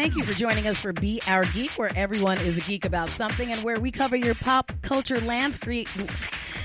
[0.00, 3.10] Thank you for joining us for Be Our Geek, where everyone is a geek about
[3.10, 5.88] something and where we cover your pop culture landscape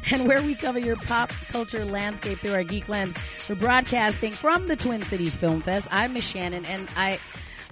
[0.10, 3.14] and where we cover your pop culture landscape through our geek lens.
[3.50, 5.86] We're broadcasting from the Twin Cities Film Fest.
[5.92, 7.20] I'm Miss Shannan and I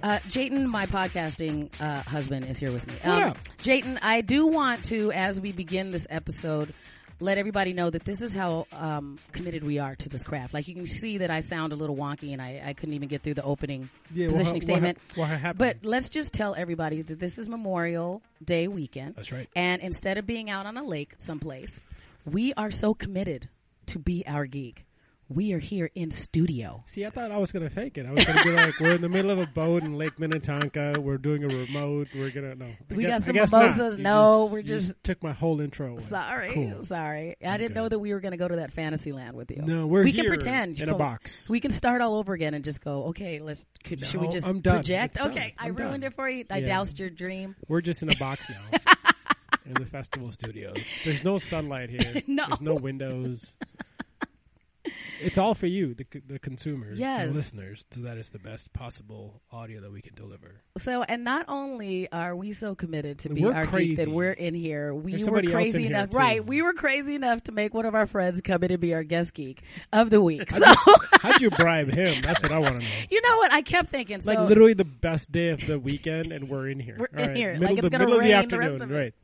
[0.02, 2.92] uh, Jatin, my podcasting uh, husband, is here with me.
[3.02, 3.34] Um, Yeah.
[3.62, 6.74] Jatin, I do want to, as we begin this episode,
[7.20, 10.52] let everybody know that this is how um, committed we are to this craft.
[10.54, 13.08] Like you can see that I sound a little wonky, and I, I couldn't even
[13.08, 14.98] get through the opening Yeah, positioning what ha- statement.
[15.14, 15.58] what happened?
[15.58, 19.14] But let's just tell everybody that this is Memorial Day weekend.
[19.16, 19.48] That's right.
[19.54, 21.80] And instead of being out on a lake someplace,
[22.24, 23.48] we are so committed
[23.86, 24.84] to be our geek.
[25.30, 26.84] We are here in studio.
[26.86, 28.04] See, I thought I was gonna fake it.
[28.04, 30.96] I was gonna be like, we're in the middle of a boat in Lake Minnetonka.
[31.00, 32.08] We're doing a remote.
[32.14, 32.66] We're gonna no.
[32.66, 33.98] I We guess- got some mimosas.
[33.98, 35.92] No, just- we're you just- took my whole intro.
[35.92, 35.98] away.
[35.98, 36.82] Sorry, Cool.
[36.82, 37.36] sorry.
[37.44, 39.62] I didn't know that we were going to go to that fantasy land with you.
[39.62, 41.48] No, we're we here can pretend in a box.
[41.48, 43.04] We can start all over again and just go.
[43.06, 43.64] Okay, let's.
[43.82, 45.16] Could, should we just project?
[45.16, 45.24] It's.
[45.24, 46.12] Okay, I ruined done.
[46.12, 46.44] it for you.
[46.50, 46.66] I Yeah.
[46.66, 47.56] doused your dream.
[47.66, 48.78] We're just in a box now.
[49.66, 50.76] in the festival studios.
[51.02, 52.22] There's no sunlight here.
[52.26, 52.44] No.
[52.48, 53.54] There's no windows.
[55.20, 57.28] It's all for you, the, the consumers, Yes.
[57.28, 60.60] the listeners, so that is the best possible audio that we can deliver.
[60.78, 64.06] So, and not only are we so committed to be our geek that crazy.
[64.10, 66.44] we're in here, we There's were crazy enough, right?
[66.44, 69.04] We were crazy enough to make one of our friends come in and be our
[69.04, 70.50] guest geek of the week.
[70.50, 70.64] So,
[71.22, 72.20] How'd you bribe him?
[72.20, 72.92] That's what I want to know.
[73.10, 73.52] you know what?
[73.52, 76.78] I kept thinking, so like literally the best day of the weekend, and we're in
[76.80, 76.96] here.
[76.98, 77.52] We're All in here.
[77.54, 78.94] Middle, Like, it's gonna middle of the rain the rest of it.
[78.94, 79.14] right?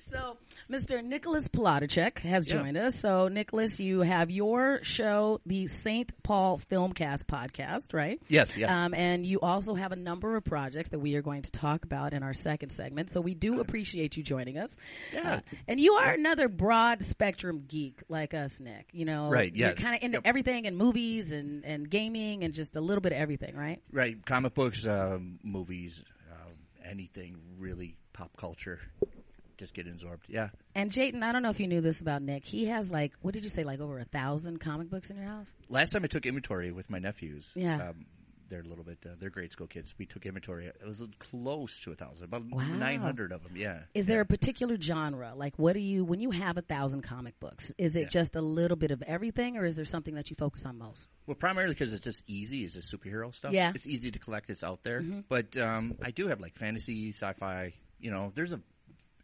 [0.00, 0.36] So,
[0.70, 1.04] Mr.
[1.04, 2.94] Nicholas Palodichuk has joined us.
[2.96, 6.12] So, Nicholas, you have your show, the St.
[6.22, 8.20] Paul Filmcast podcast, right?
[8.28, 8.84] Yes, yeah.
[8.84, 11.84] Um, and you also have a number of projects that we are going to talk
[11.84, 13.10] about in our second segment.
[13.10, 14.76] So, we do appreciate you joining us.
[15.12, 15.34] Yeah.
[15.36, 18.88] Uh, and you are another broad spectrum geek like us, Nick.
[18.92, 19.74] You know, Right, You're yeah.
[19.74, 20.22] kind of into Yep.
[20.26, 23.80] everything and movies and, and gaming and just a little bit of everything, right?
[23.92, 24.16] right.
[24.26, 26.52] Comic books, um, movies, um,
[26.84, 28.80] anything really pop culture.
[29.60, 30.24] Just get absorbed.
[30.26, 30.48] Yeah.
[30.74, 32.46] And Jatin, I don't know if you knew this about Nick.
[32.46, 35.26] He has like, what did you say, like over a thousand comic books in your
[35.26, 35.54] house?
[35.68, 37.50] Last time I took inventory with my nephews.
[37.54, 37.90] Yeah.
[37.90, 38.06] Um,
[38.48, 38.98] they're a little bit.
[39.04, 39.94] Uh, they're grade school kids.
[39.98, 40.66] We took inventory.
[40.66, 42.64] It was close to a thousand, about Wow.
[42.78, 43.52] nine hundred of them.
[43.54, 43.80] Yeah.
[43.94, 45.34] Is there a particular genre?
[45.36, 48.08] Like, what do you, when you have a thousand comic books, is it Yeah.
[48.08, 51.10] just a little bit of everything or is there something that you focus on most?
[51.26, 52.64] Well, primarily because it's just easy.
[52.64, 53.52] Is the superhero stuff?
[53.52, 53.72] Yeah.
[53.74, 54.48] It's easy to collect.
[54.50, 55.04] It's out there.
[55.28, 57.74] But um, I do have like fantasy, sci-fi.
[58.00, 58.60] You know, there's a.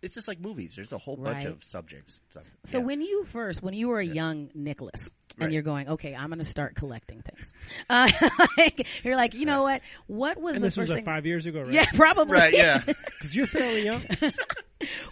[0.03, 0.75] It's just like movies.
[0.77, 1.47] There's a whole bunch Right.
[1.47, 2.21] of subjects.
[2.31, 2.85] So, So yeah.
[2.85, 5.53] when you first, when you were a young Nicholas, and Right.
[5.53, 7.53] you're going, okay, I'm going to start collecting things.
[7.91, 8.09] Uh,
[8.57, 9.83] like, you're like, you know what?
[10.07, 10.97] What was And the this first was thing?
[10.99, 11.73] like five years ago, right?
[11.73, 12.37] yeah, probably.
[12.39, 12.83] right, yeah.
[12.87, 14.03] Because you're fairly young.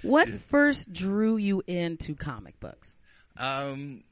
[0.02, 2.96] what first drew you into comic books?
[3.36, 4.04] Um,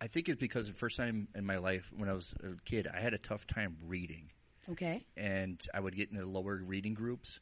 [0.00, 2.86] I think it's because the first time in my life when I was a kid,
[2.92, 4.30] I had a tough time reading,
[4.70, 5.04] Okay.
[5.16, 7.40] and I would get into lower reading groups,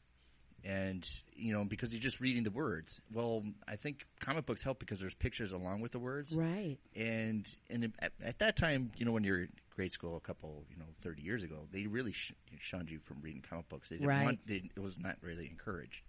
[0.67, 2.99] and you know because you're just reading the words.
[3.13, 6.77] Well, I think comic books help because there's pictures along with the words, Right.
[6.95, 10.65] and and at, at that time, you know, when you're in grade school, a couple,
[10.69, 13.89] you know, thirty years ago, they really sh- shunned you from reading comic books.
[13.89, 14.23] They didn't Right.
[14.23, 16.01] want, they, it was not really encouraged,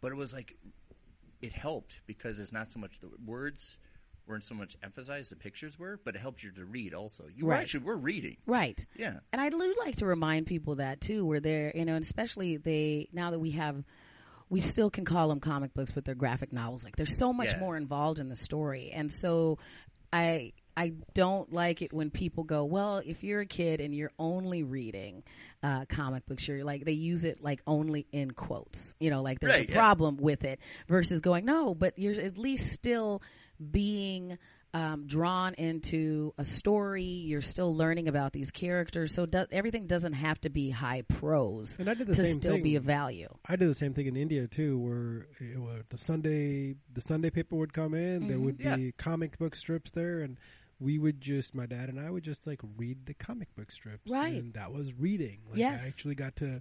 [0.00, 0.56] but it was like
[1.42, 3.78] it helped because it's not so much the words
[4.26, 7.24] weren't so much emphasized, the pictures were, but it helped you to read also.
[7.36, 7.60] You were Right.
[7.60, 8.86] actually were reading, Right.
[8.96, 9.18] yeah.
[9.34, 12.56] And I do like to remind people that too, where they're, you know, and especially
[12.56, 13.84] they, now that we have,
[14.54, 16.84] we still can call them comic books, but they're graphic novels.
[16.84, 17.58] Like there's so much Yeah.
[17.58, 18.92] more involved in the story.
[18.94, 19.58] And so
[20.12, 24.12] I, I don't like it when people go, well, if you're a kid and you're
[24.16, 25.24] only reading
[25.64, 29.40] uh, comic books, you're like, they use it like only in quotes, you know, like
[29.40, 29.76] there's Right, a yeah.
[29.76, 33.22] problem with it versus going, no, but you're at least still
[33.72, 34.38] being
[34.74, 37.04] um, drawn into a story.
[37.04, 41.78] You're still learning about these characters, so do, everything doesn't have to be high prose
[41.78, 42.62] And I did the to same still thing.
[42.64, 43.28] be of value.
[43.48, 47.30] I did the same thing in India too, where it was the Sunday the Sunday
[47.30, 48.28] paper would come in.
[48.28, 48.76] There would Yeah.
[48.76, 50.36] be comic book strips there, and
[50.80, 54.10] we would just my dad and I would just like read the comic book strips,
[54.10, 54.34] Right.
[54.34, 55.38] And that was reading.
[55.48, 55.84] Like, Yes.
[55.84, 56.60] I actually got to.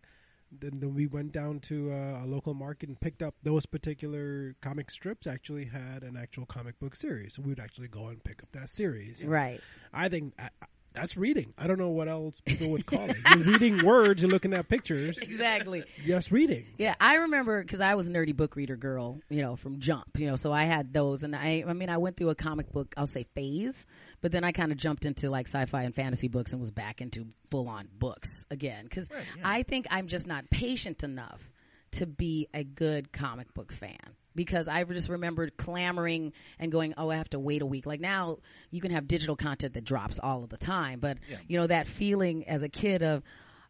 [0.59, 4.55] Then, then we went down to uh, a local market and picked up those particular
[4.61, 5.27] comic strips.
[5.27, 8.49] Actually, had an actual comic book series, so we would actually go and pick up
[8.53, 9.25] that series.
[9.25, 9.59] Right.
[9.93, 10.49] I think I,
[10.93, 11.53] that's reading.
[11.57, 13.17] I don't know what else people would call it.
[13.29, 14.21] You're reading words.
[14.21, 15.17] You're looking at pictures.
[15.17, 15.83] Exactly.
[16.05, 16.65] Yes, reading.
[16.77, 20.17] Yeah, I remember because I was a nerdy book reader girl, you know, from Jump,
[20.17, 22.71] you know, so I had those, and I, I mean, I went through a comic
[22.71, 23.85] book, I'll say phase,
[24.21, 27.01] but then I kind of jumped into like sci-fi and fantasy books and was back
[27.01, 29.09] into full-on books again because
[29.43, 31.49] I think I'm just not patient enough
[31.93, 34.15] to be a good comic book fan.
[34.35, 37.85] Because I just remembered clamoring and going, oh, I have to wait a week.
[37.85, 38.39] Like now,
[38.71, 41.87] you can have digital content that drops all of the time, but you know that
[41.87, 43.23] feeling as a kid of,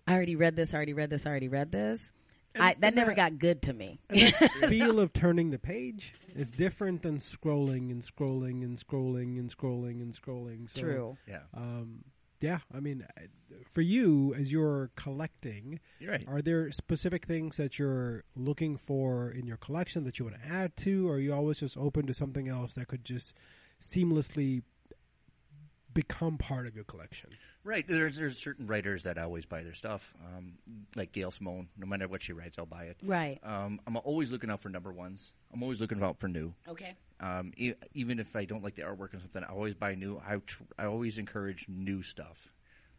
[0.08, 2.12] I already read this, I already read this, I already read this.
[2.56, 4.00] I, that and never that- got good to me.
[4.10, 4.20] And
[4.62, 9.50] the feel of turning the page is different than scrolling and scrolling and scrolling and
[9.50, 10.70] scrolling and scrolling.
[10.70, 11.18] So, True.
[11.28, 12.04] Yeah, Um,
[12.44, 13.22] yeah, I mean, uh,
[13.72, 16.26] for you as you're collecting, you're right.
[16.28, 20.50] are there specific things that you're looking for in your collection that you want to
[20.50, 23.34] add to, or are you always just open to something else that could just
[23.82, 24.62] seamlessly
[25.94, 27.30] become part of your collection?
[27.64, 27.86] Right.
[27.88, 30.54] There's there's certain writers that I always buy their stuff, um,
[30.96, 31.70] like Gail Simone.
[31.78, 32.98] No matter what she writes, I'll buy it.
[33.04, 33.40] Right.
[33.44, 35.34] Um, I'm always looking out for number ones.
[35.54, 36.54] I'm always looking out for new.
[36.68, 36.96] Okay.
[37.20, 40.22] Um, e- even if I don't like the artwork or something, I always buy new.
[40.28, 42.52] I tr- I always encourage new stuff.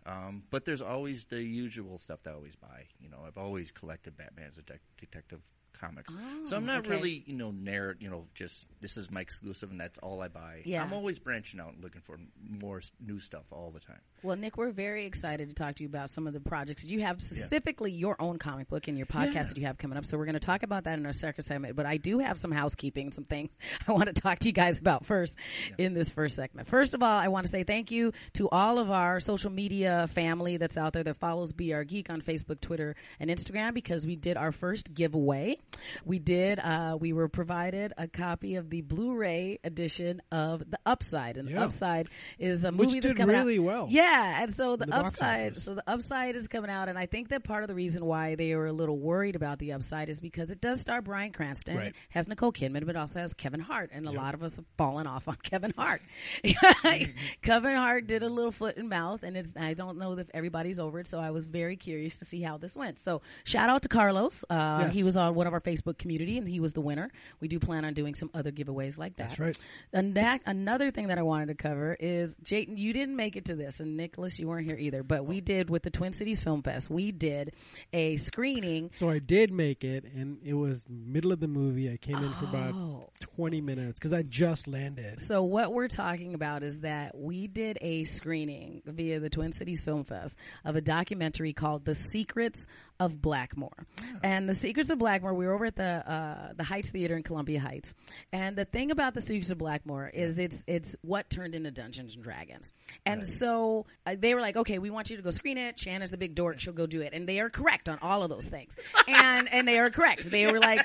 [0.07, 2.85] Um, but there's always the usual stuff that I always buy.
[3.01, 5.41] You know, I've always collected Batman's detec- detective
[5.79, 6.91] comics, so I'm oh, not okay.
[6.91, 7.95] really you know narrow.
[7.99, 10.61] You know, just this is my exclusive and that's all I buy.
[10.65, 10.83] Yeah.
[10.83, 12.19] I'm always branching out and looking for
[12.61, 14.01] more new stuff all the time.
[14.23, 17.01] Well, Nick, we're very excited to talk to you about some of the projects you
[17.01, 19.43] have, specifically your own comic book and your podcast Yeah.
[19.43, 20.05] that you have coming up.
[20.05, 21.77] So we're going to talk about that in our second segment.
[21.77, 23.51] But I do have some housekeeping, some things
[23.89, 25.39] I want to talk to you guys about first
[25.79, 26.69] in this first segment.
[26.69, 30.07] First of all, I want to say thank you to all of our social media
[30.09, 34.07] family that's out there that follows Be Our Geek on Facebook, Twitter, and Instagram because
[34.07, 35.59] we did our first giveaway.
[36.05, 36.59] We did.
[36.59, 41.57] Uh, we were provided a copy of the Blu-ray edition of The Upside, and The
[41.57, 42.09] Upside
[42.39, 43.65] is a Which movie that's did coming really out.
[43.65, 43.87] well.
[43.91, 47.29] Yeah, and so the, the upside, so the upside is coming out, and I think
[47.29, 50.21] that part of the reason why they are a little worried about the upside is
[50.21, 51.95] because it does star Bryan Cranston, Right.
[52.11, 55.07] has Nicole Kidman, but also has Kevin Hart, and a lot of us have fallen
[55.07, 56.01] off on Kevin Hart.
[57.43, 60.79] Kevin Hart did a little foot and mouth, and it's I don't know if everybody's
[60.79, 62.99] over it, so I was very curious to see how this went.
[62.99, 64.95] So shout out to Carlos, uh, Yes.
[64.95, 67.11] he was on one of our Facebook community, and he was the winner.
[67.41, 69.29] We do plan on doing some other giveaways like that.
[69.31, 69.59] That's right.
[69.93, 73.47] And that, another thing that I wanted to cover is Jatin, you didn't make it
[73.47, 75.03] to this, and Nicholas, you weren't here either.
[75.03, 76.91] But we did with the Twin Cities Film Fest.
[76.91, 77.55] We did
[77.93, 78.91] a screening.
[78.93, 81.91] So I did make it, and it was middle of the movie.
[81.91, 82.49] I came in for Oh.
[82.49, 85.21] about twenty minutes because I just landed.
[85.21, 89.81] So what we're talking about is that we did a screening via the Twin Cities
[89.83, 92.67] Film Fest of a documentary called "The Secrets
[93.01, 93.87] of Blackmoor."
[94.23, 97.23] And the Secrets of Blackmoor, we were over at the uh, the Heights Theater in
[97.23, 97.95] Columbia Heights.
[98.33, 102.15] And the thing about the Secrets of Blackmoor is it's it's what turned into Dungeons
[102.15, 102.73] and Dragons.
[103.05, 105.77] And so uh, they were like, "Okay, we want you to go screen it.
[105.77, 108.31] Shannan's the big dork; she'll go do it." And they are correct on all of
[108.31, 108.77] those things.
[109.07, 110.31] and and they are correct.
[110.31, 110.81] They were like,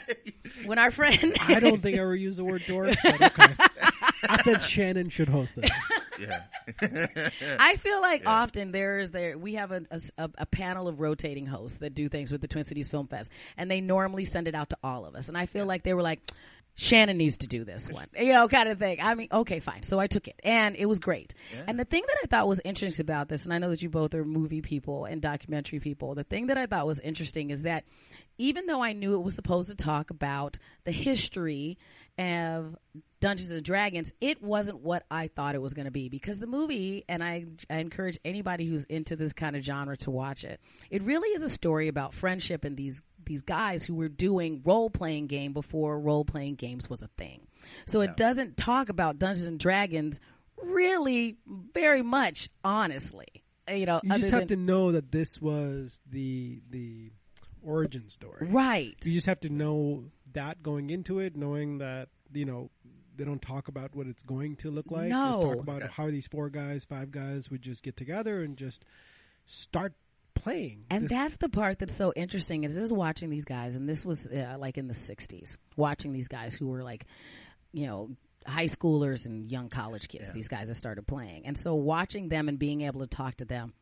[0.65, 3.53] when our friend I don't think I ever used the word dork, but okay.
[4.23, 5.69] I said Shannan should host this.
[6.19, 6.43] Yeah.
[7.59, 9.83] I feel like often there is there we have a
[10.17, 13.69] a panel of rotating hosts that do things with the Twin Cities Film Fest, and
[13.69, 15.27] they normally send it out to all of us.
[15.27, 16.19] And I feel like they were like,
[16.77, 18.99] Shannan needs to do this one, you know, kind of thing.
[19.01, 19.83] I mean, okay, fine.
[19.83, 21.33] So I took it, and it was great.
[21.67, 23.89] And the thing that I thought was interesting about this, and I know that you
[23.89, 27.63] both are movie people and documentary people, the thing that I thought was interesting is
[27.63, 27.83] that
[28.37, 31.77] even though I knew it was supposed to talk about the history
[32.17, 32.77] of
[33.19, 36.47] Dungeons and Dragons, it wasn't what I thought it was going to be because the
[36.47, 40.61] movie, and I, I encourage anybody who's into this kind of genre to watch it.
[40.89, 44.89] It really is a story about friendship and these these guys who were doing role
[44.89, 47.45] playing game before role playing games was a thing.
[47.85, 50.19] So it doesn't talk about Dungeons and Dragons
[50.63, 51.37] really
[51.73, 53.27] very much, honestly.
[53.71, 57.11] You know, You just have to know that this was the the
[57.63, 58.47] origin story.
[58.47, 58.95] right.
[59.03, 62.71] You just have to know that going into it, knowing that you know
[63.19, 65.09] they don't talk about what it's going to look like.
[65.11, 65.53] Just No.
[65.53, 65.87] talk about Yeah.
[65.89, 68.83] how these four guys, five guys would just get together and just
[69.45, 69.93] start
[70.33, 70.85] playing.
[70.89, 74.05] And This- that's the part that's so interesting is is watching these guys, and this
[74.05, 77.05] was uh, like in the '60s, watching these guys who were like,
[77.73, 78.15] you know,
[78.47, 80.31] high schoolers and young college kids.
[80.31, 83.45] These guys that started playing, and so watching them and being able to talk to
[83.45, 83.73] them.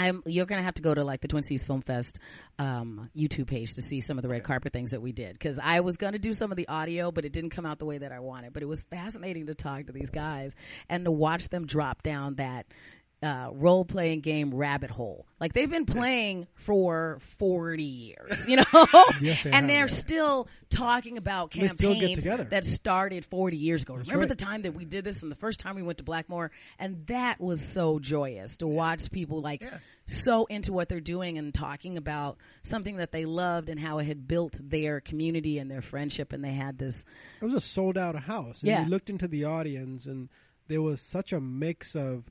[0.00, 2.18] I'm, you're going to have to go to like the Twin Cities Film Fest
[2.58, 5.58] um, YouTube page to see some of the red carpet things that we did because
[5.62, 7.84] I was going to do some of the audio, but it didn't come out the
[7.84, 8.54] way that I wanted.
[8.54, 10.54] But it was fascinating to talk to these guys
[10.88, 12.64] and to watch them drop down that
[13.22, 15.26] uh, role playing game rabbit hole.
[15.38, 18.64] Like they've been playing for 40 years, you know?
[19.20, 19.86] Yes, they and they're yeah.
[19.86, 23.94] still talking about They still get campaigns that started 40 years ago.
[23.94, 24.28] Remember right.
[24.28, 26.50] the time that we did this and the first time we went to Blackmoor?
[26.78, 29.62] And that was so joyous to watch people like
[30.06, 34.04] so into what they're doing and talking about something that they loved and how it
[34.04, 36.32] had built their community and their friendship.
[36.32, 37.04] And they had this
[37.40, 38.60] it was a sold out house.
[38.60, 38.84] And Yeah.
[38.84, 40.28] you looked into the audience, and
[40.68, 42.24] there was such a mix of,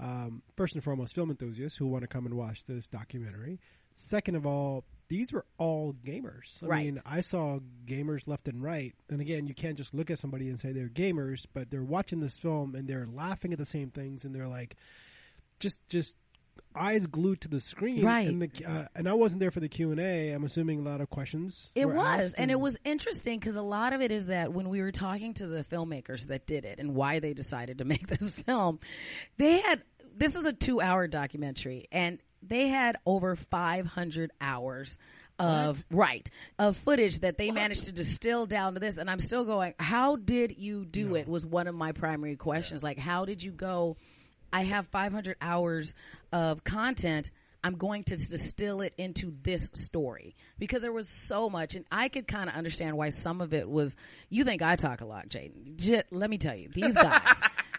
[0.00, 3.58] um, first and foremost, film enthusiasts who want to come and watch this documentary.
[3.96, 6.62] Second of all, these were all gamers.
[6.62, 6.84] I Right.
[6.86, 8.94] mean, I saw gamers left and right.
[9.08, 12.20] And again, you can't just look at somebody and say they're gamers, but they're watching
[12.20, 14.76] this film and they're laughing at the same things, and they're like,
[15.58, 16.14] just, just
[16.74, 18.28] eyes glued to the screen, Right.
[18.28, 20.30] And, the, uh, and I wasn't there for the Q and A.
[20.30, 21.70] I'm assuming a lot of questions.
[21.74, 24.52] It were was, asked and it was interesting because a lot of it is that
[24.52, 27.84] when we were talking to the filmmakers that did it and why they decided to
[27.86, 28.80] make this film,
[29.36, 29.82] they had
[30.16, 34.98] this is a two-hour documentary, and they had over 500 hours
[35.38, 38.96] of right of footage that they managed to distill down to this.
[38.98, 41.28] And I'm still going, how did you do it?
[41.28, 42.82] Was one of my primary questions.
[42.82, 43.96] Like, how did you go?
[44.52, 45.94] I have 500 hours
[46.32, 47.30] of content.
[47.64, 52.08] I'm going to distill it into this story because there was so much, and I
[52.08, 53.96] could kind of understand why some of it was.
[54.30, 55.76] You think I talk a lot, Jatin?
[55.76, 57.20] J- let me tell you, these guys,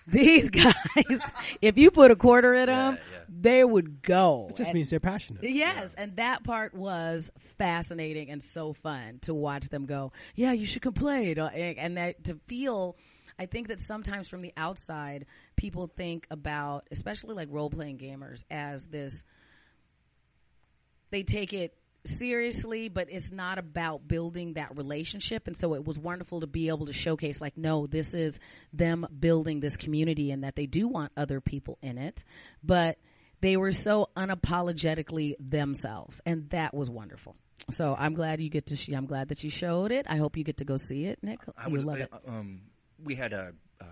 [0.05, 3.19] these guys, if you put a quarter in them, yeah.
[3.29, 4.47] they would go.
[4.49, 5.43] It just And- means they're passionate.
[5.43, 10.11] Yes, and that part was fascinating and so fun to watch them go.
[10.35, 12.97] Yeah, you should complain, and and that to feel.
[13.39, 18.43] I think that sometimes from the outside, people think about, especially like role playing gamers,
[18.51, 19.23] as this.
[21.09, 21.73] They take it
[22.05, 25.47] seriously, but it's not about building that relationship.
[25.47, 28.39] And so it was wonderful to be able to showcase, like, no, this is
[28.73, 32.23] them building this community and that they do want other people in it.
[32.63, 32.97] But
[33.41, 36.21] they were so unapologetically themselves.
[36.25, 37.35] And that was wonderful.
[37.71, 38.75] So I'm glad you get to.
[38.75, 40.05] Sh- I'm glad that you showed it.
[40.09, 41.39] I hope you get to go see it, Nick.
[41.57, 42.11] I you would love it.
[42.27, 42.61] Um,
[43.03, 43.85] we had a uh,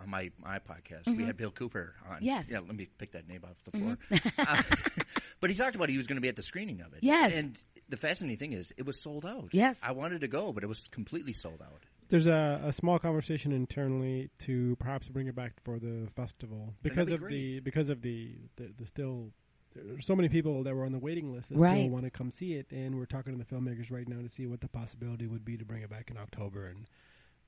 [0.00, 1.14] on my my podcast.
[1.16, 2.16] We had Bill Cooper on.
[2.16, 2.24] Mm-hmm.
[2.24, 2.46] Yes.
[2.46, 2.54] Mm-hmm.
[2.54, 2.60] Yeah.
[2.66, 3.98] Let me pick that name off the floor.
[4.38, 4.62] Uh,
[5.40, 7.00] but he talked about he was going to be at the screening of it.
[7.02, 7.32] Yes.
[7.34, 7.58] And
[7.88, 9.48] the fascinating thing is, it was sold out.
[9.52, 9.78] Yes.
[9.82, 11.84] I wanted to go, but it was completely sold out.
[12.08, 17.08] There's a, a small conversation internally to perhaps bring it back for the festival because
[17.08, 19.30] be of the because of the, the the still
[19.74, 21.78] there's so many people that were on the waiting list that Right.
[21.78, 24.28] still want to come see it, and we're talking to the filmmakers right now to
[24.28, 26.86] see what the possibility would be to bring it back in October and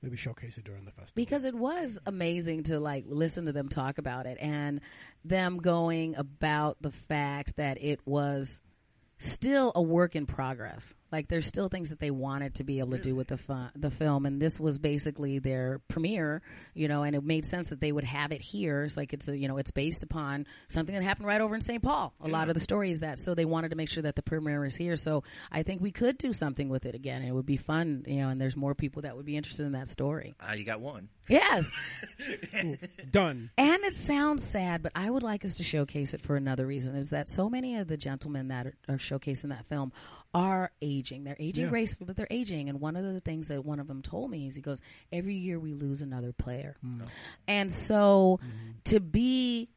[0.01, 1.13] maybe showcase it during the festival.
[1.15, 4.81] because it was amazing to like listen to them talk about it and
[5.25, 8.59] them going about the fact that it was
[9.19, 10.95] still a work in progress.
[11.11, 13.69] Like there's still things that they wanted to be able to do with the fu-
[13.75, 16.41] the film, and this was basically their premiere,
[16.73, 17.03] you know.
[17.03, 18.83] And it made sense that they would have it here.
[18.83, 21.61] It's like it's a, you know it's based upon something that happened right over in
[21.61, 21.81] St.
[21.81, 22.13] Paul.
[22.21, 24.21] A lot of the story is that, so they wanted to make sure that the
[24.21, 24.97] premiere is here.
[24.97, 27.21] So I think we could do something with it again.
[27.21, 28.29] and It would be fun, you know.
[28.29, 30.35] And there's more people that would be interested in that story.
[30.39, 31.09] Uh, you got one.
[31.29, 31.69] Yes.
[33.11, 33.49] done.
[33.57, 36.95] And it sounds sad, but I would like us to showcase it for another reason
[36.95, 39.91] is that so many of the gentlemen that are, are showcasing that film
[40.33, 41.23] are aging.
[41.23, 41.69] They're aging Yeah.
[41.69, 42.69] gracefully, but they're aging.
[42.69, 44.81] And one of the things that one of them told me is he goes,
[45.11, 46.75] every year we lose another player.
[46.85, 47.07] Mm.
[47.47, 48.71] And so mm-hmm.
[48.85, 49.69] to be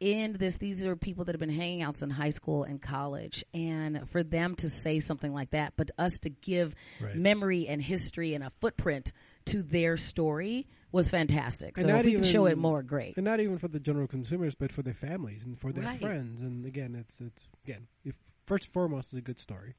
[0.00, 3.44] in this, these are people that have been hanging out since high school and college.
[3.54, 7.14] And for them to say something like that, but us to give Right.
[7.16, 9.12] memory and history and a footprint
[9.46, 11.76] to their story was fantastic.
[11.76, 13.16] So if we can show it more, great.
[13.16, 16.00] and not even for the general consumers, but for their families and for their Right.
[16.00, 16.40] friends.
[16.42, 18.14] And again, it's it's again, if
[18.46, 19.74] first and foremost, is a good story,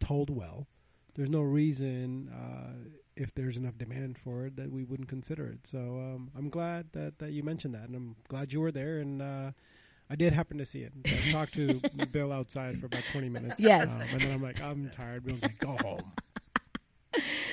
[0.00, 0.66] told well.
[1.14, 5.66] There's no reason uh, if there's enough demand for it that we wouldn't consider it.
[5.66, 8.98] So um, I'm glad that, that you mentioned that, and I'm glad you were there.
[8.98, 9.52] And uh,
[10.10, 10.92] I did happen to see it.
[11.06, 11.80] I talked to
[12.12, 13.60] Bill outside for about 20 minutes.
[13.60, 13.94] Yes.
[13.94, 15.24] um, and then I'm like, I'm tired.
[15.24, 16.12] Bill's like, go home.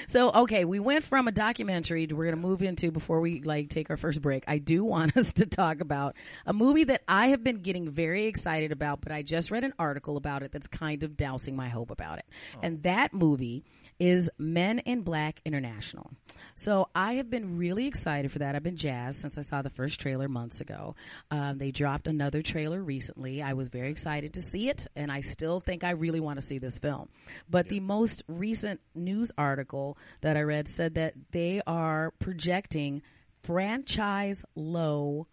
[0.08, 3.42] So okay, we went from a documentary to we're going to move into before we
[3.42, 4.44] like take our first break.
[4.48, 8.26] I do want us to talk about a movie that I have been getting very
[8.26, 11.70] excited about, but I just read an article about it that's kind of dousing my
[11.70, 12.26] hope about it.
[12.56, 12.60] Oh.
[12.64, 13.64] And that movie
[14.00, 16.12] is Men in Black International.
[16.56, 18.56] So I have been really excited for that.
[18.56, 20.96] I've been jazzed since I saw the first trailer months ago.
[21.32, 23.42] Um, they dropped another trailer recently.
[23.42, 26.46] I was very excited to see it, and I still think I really want to
[26.46, 27.10] see this film.
[27.50, 33.02] But the most recent news article that I read said that they are projecting
[33.44, 35.28] franchise low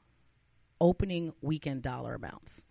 [0.81, 2.63] opening weekend dollar amounts.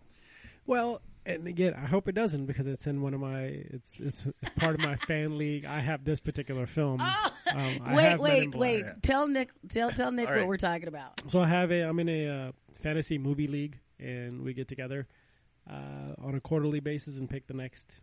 [0.66, 1.00] Well,
[1.34, 4.50] and again, I hope it doesn't because it's in one of my it's it's, it's
[4.56, 5.64] part of my fan league.
[5.64, 7.00] I have this particular film.
[7.00, 8.60] Um, I Oh, wait, have Men wait, Black.
[8.60, 8.84] wait!
[9.02, 10.48] Tell Nick, tell tell Nick All what right.
[10.48, 11.20] we're talking about.
[11.30, 15.08] So I have a I'm in a uh, fantasy movie league, and we get together
[15.70, 18.00] uh, on a quarterly basis and pick the next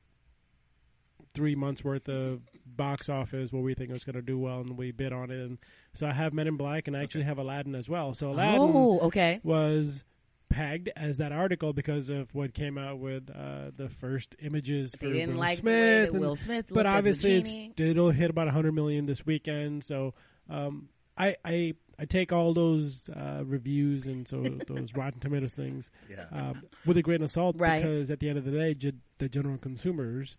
[1.33, 4.77] three months worth of box office what we think is going to do well, and
[4.77, 5.39] we bid on it.
[5.39, 5.57] And
[5.93, 8.13] so I have Men in Black, and I actually have Aladdin as well.
[8.13, 9.39] So Aladdin Oh, okay.
[9.43, 10.03] was
[10.49, 15.07] pegged as that article because of what came out with uh, the first images for
[15.07, 15.73] They didn't Will like the Smith.
[15.73, 17.73] way that and- Will Smith but looked as the obviously it's, genie.
[17.77, 19.83] it'll hit about 100 million this weekend.
[19.83, 20.13] So
[20.49, 25.89] um, I, I I take all those uh, reviews and so those Rotten Tomatoes things
[26.09, 26.25] Yeah.
[26.31, 27.81] um, with a grain of salt Right.
[27.81, 30.37] because at the end of the day, ge- the general consumers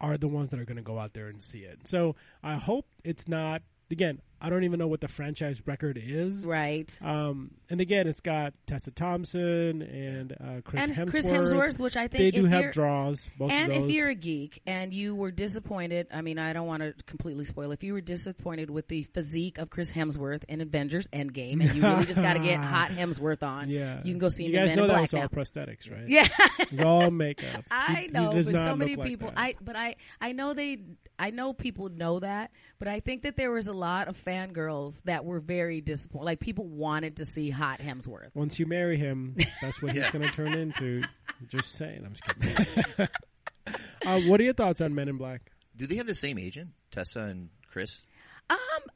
[0.00, 1.86] are the ones that are going to go out there and see it.
[1.86, 3.62] So I hope it's not.
[3.90, 6.44] Again, I don't even know what the franchise record is.
[6.46, 6.96] right.
[7.02, 11.10] Um, and again, it's got Tessa Thompson and uh, Chris and Hemsworth.
[11.10, 13.28] Chris Hemsworth, which I think They do have draws.
[13.38, 16.82] Both And if you're a geek and you were disappointed, I mean, I don't want
[16.82, 17.70] to completely spoil.
[17.70, 21.82] If you were disappointed with the physique of Chris Hemsworth in Avengers Endgame, and you
[21.82, 24.56] really just got to get hot Hemsworth on, yeah, you can go see him You
[24.58, 25.28] in guys Men know in that was all now.
[25.28, 26.08] prosthetics, right?
[26.08, 26.26] Yeah,
[26.58, 27.64] it's all makeup.
[27.70, 29.32] I He- he know, does but so many look like people.
[29.36, 30.78] I but I I know they.
[31.18, 35.02] I know people know that, but I think that there was a lot of fangirls
[35.04, 36.24] that were very disappointed.
[36.24, 38.34] Like people wanted to see hot Hemsworth.
[38.34, 41.02] Once you marry him, that's what he's going to turn into.
[41.48, 42.02] Just saying.
[42.04, 43.08] I'm just kidding.
[44.06, 45.50] uh, what are your thoughts on Men in Black?
[45.74, 48.02] Do they have the same agent, Tessa and Chris?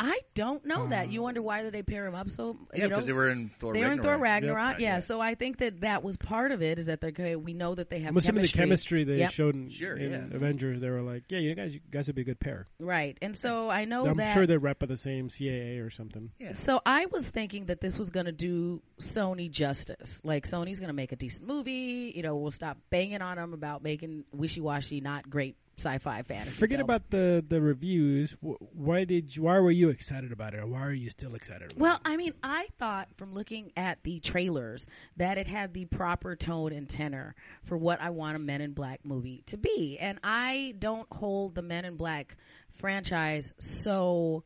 [0.00, 1.10] Um, I don't know that.
[1.10, 2.56] You wonder why did they pair him up so?
[2.74, 3.72] Yeah, you know, because they were in Thor.
[3.72, 3.74] Ragnarok.
[3.74, 4.56] They were in Thor Ragnarok.
[4.56, 4.80] Ragnarok, Yep.
[4.80, 4.94] yeah.
[4.94, 4.98] Yeah.
[5.00, 6.78] So I think that that was part of it.
[6.78, 9.18] Is that they're okay, we know that they have I'm assuming the chemistry, chemistry they
[9.20, 9.30] Yep.
[9.32, 10.36] showed in, Sure, in yeah.
[10.36, 12.66] Avengers, they were like, yeah, you guys, you guys would be a good pair.
[12.78, 13.16] right?
[13.22, 14.34] And so I know I'm that.
[14.34, 16.30] sure they're rep of the same CAA or something.
[16.38, 16.52] Yeah.
[16.52, 20.20] So I was thinking that this was going to do Sony justice.
[20.24, 22.12] Like Sony's going to make a decent movie.
[22.14, 26.58] You know, we'll stop banging on them about making wishy-washy, not great sci-fi fantasy.
[26.58, 26.88] Forget films.
[26.88, 28.36] about the the reviews.
[28.40, 31.72] Why did you, why were you excited about it, or why are you still excited
[31.72, 35.86] about Well, I mean, I thought from looking at the trailers that it had the
[35.86, 39.98] proper tone and tenor for what I want a Men in Black movie to be.
[39.98, 42.36] And I don't hold the Men in Black
[42.72, 44.44] franchise so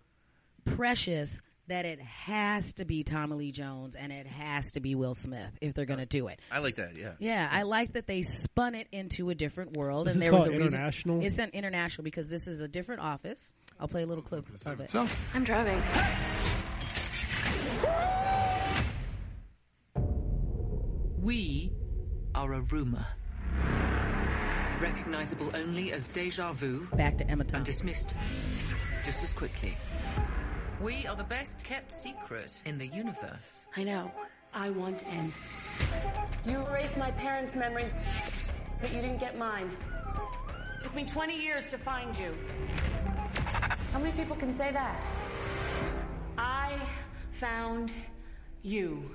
[0.65, 5.15] precious that it has to be Tommy Lee Jones and it has to be Will
[5.15, 6.41] Smith if they're going to do it.
[6.51, 6.97] I like that.
[6.97, 7.13] Yeah.
[7.19, 10.33] Yeah, I like that they spun it into a different world, This and is there
[10.33, 10.79] was called a reason.
[10.79, 11.25] international?
[11.25, 13.53] It's an international because this is a different office.
[13.81, 14.91] I'll play a little clip of it.
[14.91, 15.81] So, I'm driving.
[21.21, 21.73] We
[22.35, 23.07] are a rumor.
[24.81, 27.65] Recognizable only as deja vu Back to Emma and Thompson.
[27.65, 28.15] dismissed
[29.05, 29.77] just as quickly.
[30.81, 33.65] We are the best kept secret in the universe.
[33.77, 34.13] I know.
[34.55, 35.33] I want in.
[36.45, 37.93] You erased my parents' memories,
[38.81, 39.69] but you didn't get mine.
[40.77, 42.33] It Took me 20 years to find you.
[43.93, 44.97] How many people can say that?
[46.39, 46.79] I
[47.33, 47.91] found
[48.63, 49.11] you,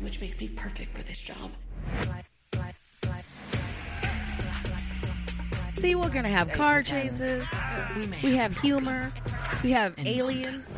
[0.00, 1.50] which makes me perfect for this job.
[5.72, 7.46] See, we're gonna have car chases.
[8.22, 9.12] We have humor.
[9.62, 10.68] We have aliens.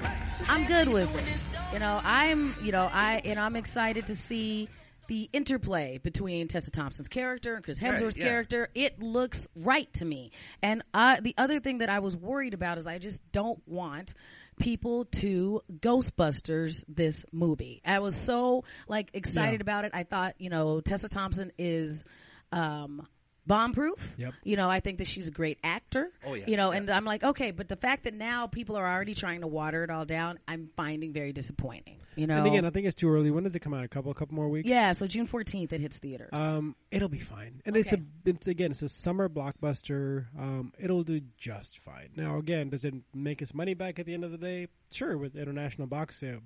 [0.49, 1.73] I'm good with it.
[1.73, 4.69] You know, I'm, you know, I, and I'm excited to see
[5.09, 8.25] the interplay between Tessa Thompson's character and Chris Right, Hemsworth's yeah.
[8.25, 8.69] character.
[8.75, 10.33] It looks right to me.
[10.63, 14.15] And I, the other thing that I was worried about is I just don't want
[14.59, 17.81] people to Ghostbusters this movie.
[17.85, 19.63] I was so like excited Yeah.
[19.63, 19.93] about it.
[19.95, 22.05] I thought, you know, Tessa Thompson is
[22.53, 23.07] um
[23.49, 24.15] bomb proof.
[24.19, 24.35] Yep.
[24.45, 26.11] You know, I think that she's a great actor.
[26.25, 26.45] Oh, yeah.
[26.47, 26.79] You know, Yeah.
[26.79, 29.83] and I'm like, okay, but the fact that now people are already trying to water
[29.83, 31.97] it all down, I'm finding very disappointing.
[32.15, 32.37] You know.
[32.39, 33.31] And again, I think it's too early.
[33.31, 33.85] When does it come out?
[33.85, 34.69] A couple, a couple more weeks.
[34.69, 36.31] yeah, so June 14th it hits theaters.
[36.33, 40.27] Um, it'll be fine, and it's a it's again it's a summer blockbuster.
[40.37, 42.11] Um, it'll do just fine.
[42.17, 44.67] Now, again, does it make us money back at the end of the day?
[44.93, 46.39] Sure, with international box uh,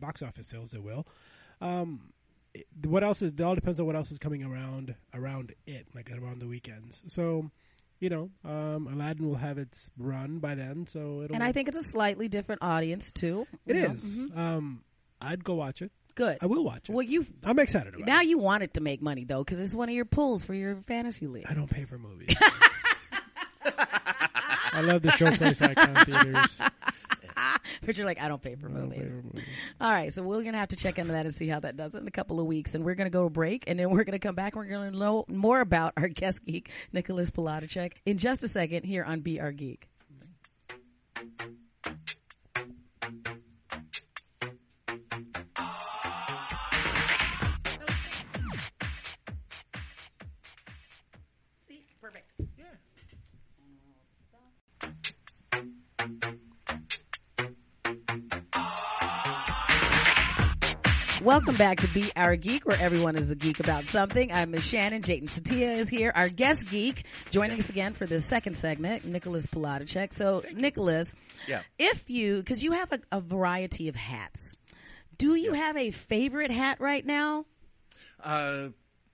[0.00, 1.06] box office sales, it will.
[1.60, 2.12] Um,
[2.86, 3.32] what else is?
[3.32, 7.02] It all depends on what else is coming around around it, like around the weekends.
[7.08, 7.50] So,
[8.00, 10.86] you know, um, Aladdin will have its run by then.
[10.86, 11.34] So it'll.
[11.34, 13.46] and I think it's a slightly different audience too.
[13.66, 14.18] it is.
[14.18, 14.36] Mhm.
[14.36, 14.84] Um,
[15.20, 15.90] I'd go watch it.
[16.16, 16.38] Good.
[16.40, 16.92] I will watch it.
[16.92, 18.28] Well, you I'm excited about now it.
[18.28, 20.76] you want it to make money though because it's one of your pulls for your
[20.76, 21.46] fantasy league.
[21.48, 22.36] I don't pay for movies.
[23.66, 26.58] I love the showplace icon theaters.
[27.84, 29.16] But you're like, I don't pay for movies.
[29.80, 31.94] All right, so we're gonna have to check into that and see how that does
[31.94, 34.18] in a couple of weeks, and we're gonna go to break, and then we're gonna
[34.18, 34.54] come back.
[34.54, 38.84] and We're gonna know more about our guest geek, Nicholas Palodichuk, in just a second
[38.84, 39.88] here on Be Our Geek.
[61.24, 64.30] Welcome back to Be Our Geek, where everyone is a geek about something.
[64.30, 65.00] I'm Miss Shannan.
[65.02, 66.12] Jatin Setia is here.
[66.14, 70.12] Our guest geek joining us again for this second segment, Nicholas Palodichuk.
[70.12, 71.14] So, Nicholas,
[71.48, 71.62] Yeah.
[71.78, 74.56] if you, because you have a, a variety of hats,
[75.16, 77.46] do you have a favorite hat right now?
[78.22, 78.68] Uh,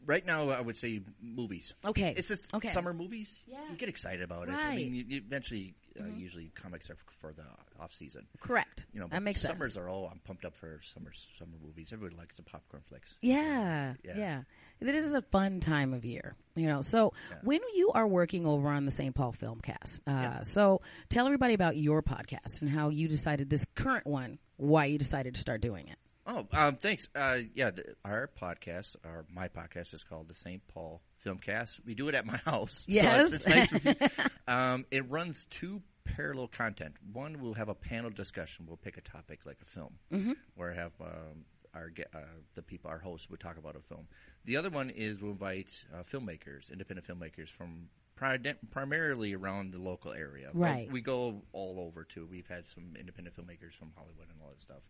[0.05, 1.75] right now, I would say movies.
[1.85, 2.15] Okay.
[2.17, 2.71] It's just Okay.
[2.71, 3.41] summer movies.
[3.47, 3.59] Yeah.
[3.71, 4.55] You get excited about it.
[4.55, 7.45] I mean, you, you eventually, Uh, usually, comics are for the
[7.81, 8.27] off season.
[8.41, 8.87] Correct.
[8.93, 9.77] You know, that makes summers sense.
[9.85, 10.09] are all.
[10.13, 11.91] I'm pumped up for summers, summer movies.
[11.93, 13.17] Everybody likes the popcorn flicks.
[13.23, 14.17] Yeah, Yeah.
[14.17, 14.43] yeah.
[14.81, 16.81] This is a fun time of year, you know.
[16.81, 17.37] So Yeah.
[17.43, 19.15] when you are working over on the St.
[19.15, 24.07] Paul Filmcast, uh, so tell everybody about your podcast and how you decided this current
[24.07, 25.97] one, why you decided to start doing it.
[26.27, 27.09] Oh, um, thanks.
[27.15, 30.63] Uh, yeah, the, our podcast, our my podcast, is called the St.
[30.69, 31.81] Paul Filmcast.
[31.85, 32.87] We do it at my house.
[32.89, 34.11] so it's, it's nice.
[34.49, 35.83] um, it runs two
[36.17, 36.95] parallel content.
[37.13, 38.67] One, we'll have a panel discussion.
[38.67, 40.33] We'll pick a topic like a film, Mm-hmm.
[40.57, 41.45] where I have um,
[41.75, 42.19] our uh,
[42.55, 44.07] the people, our hosts, would talk about a film.
[44.45, 47.89] The other one is we'll invite uh, filmmakers, independent filmmakers from.
[48.17, 48.39] pri-
[48.71, 50.91] Primarily around the local area, But Right.
[50.93, 52.27] we go all over too.
[52.31, 54.83] We've had some independent filmmakers from Hollywood and all that stuff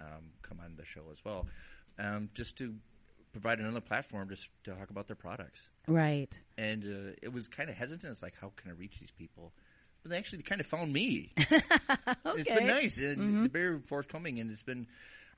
[0.00, 1.46] um, come on the show as well,
[1.98, 2.74] um, just to
[3.32, 5.68] provide another platform just to talk about their products.
[5.86, 6.40] Right.
[6.56, 8.10] And uh, it was kind of hesitant.
[8.12, 9.52] It's like, how can I reach these people?
[10.02, 11.30] But they actually kind of found me.
[12.26, 14.38] It's been nice and they're very forthcoming.
[14.40, 14.86] And it's been,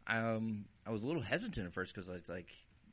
[0.07, 2.49] um, I was a little hesitant at first because I was like,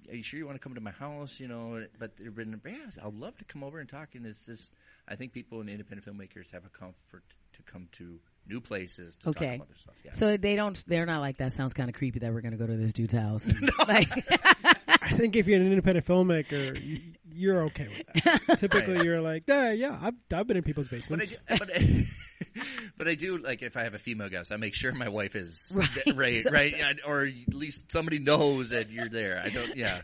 [0.10, 1.40] are you sure you want to come to my house?
[1.40, 2.74] You know, but they've been, yeah,
[3.06, 4.16] I'd love to come over and talk.
[4.16, 4.74] And it's just,
[5.08, 9.26] I think people and independent filmmakers have a comfort to come to new places to
[9.26, 9.56] talk Okay.
[9.56, 9.96] about their stuff.
[10.04, 10.12] Yeah.
[10.12, 10.82] So they don't.
[10.88, 11.52] They're not like that.
[11.52, 13.48] Sounds kind of creepy that we're going to go to this dude's house.
[13.48, 14.10] And, like,
[15.02, 17.02] I think if you're an independent filmmaker, you,
[17.34, 18.58] you're okay with that.
[18.60, 21.32] Typically, you're like, yeah, yeah, I've, I've been in people's But I, basements.
[21.32, 22.06] do, but, I,
[22.98, 25.36] but I do like if I have a female guest, I make sure my wife
[25.36, 25.90] is Right.
[26.16, 29.42] right, So- right, yeah, or at least somebody knows that you're there.
[29.44, 30.02] I don't, yeah.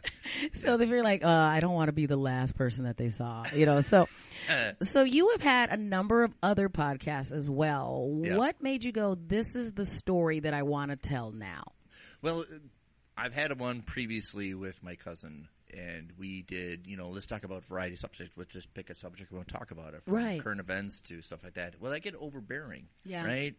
[0.54, 3.10] so they feel like, uh, I don't want to be the last person that they
[3.10, 3.46] saw.
[3.54, 3.82] You know.
[3.82, 4.08] So,
[4.50, 8.22] Uh, so you have had a number of other podcasts as well.
[8.24, 8.38] Yeah.
[8.38, 9.16] What made you go?
[9.16, 11.64] This is the story that I want to tell now.
[12.22, 12.56] well, uh,
[13.18, 17.66] I've had one previously with my cousin, and we did, you know, let's talk about
[17.66, 18.34] variety subjects.
[18.38, 20.42] Let's just pick a subject we want to talk about it, from Right.
[20.42, 21.80] current events to stuff like that.
[21.82, 23.26] Well, I get overbearing, Yeah.
[23.26, 23.56] right?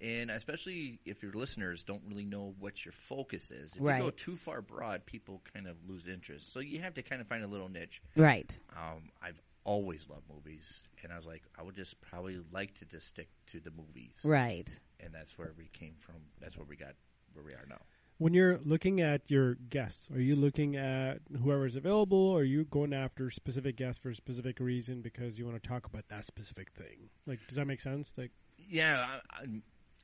[0.00, 3.74] And especially if your listeners don't really know what your focus is.
[3.76, 6.52] If you go too far broad, people kind of lose interest.
[6.52, 8.02] So you have to kind of find a little niche.
[8.16, 8.58] Right.
[8.76, 12.84] Um, I've always loved movies, and I was like, I would just probably like to
[12.86, 14.68] just stick to the movies, Right.
[14.98, 16.16] and that's where we came from.
[16.40, 16.94] That's where we got
[17.34, 17.80] where we are now.
[18.20, 22.66] When you're looking at your guests, are you looking at whoever's available, or are you
[22.66, 26.26] going after specific guests for a specific reason because you want to talk about that
[26.26, 27.08] specific thing?
[27.26, 28.12] Like, does that make sense?
[28.18, 29.62] Like, Yeah, I, I'm.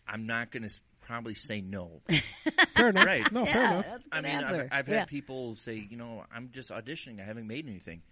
[0.08, 2.00] I'm not going to probably say no.
[2.76, 3.04] fair enough.
[3.04, 3.32] Right.
[3.32, 3.86] No, yeah, fair enough.
[3.86, 4.68] that's a I good mean, answer.
[4.70, 4.98] I've, I've yeah.
[5.00, 7.20] had people say, you know, I'm just auditioning.
[7.20, 8.02] I haven't made anything.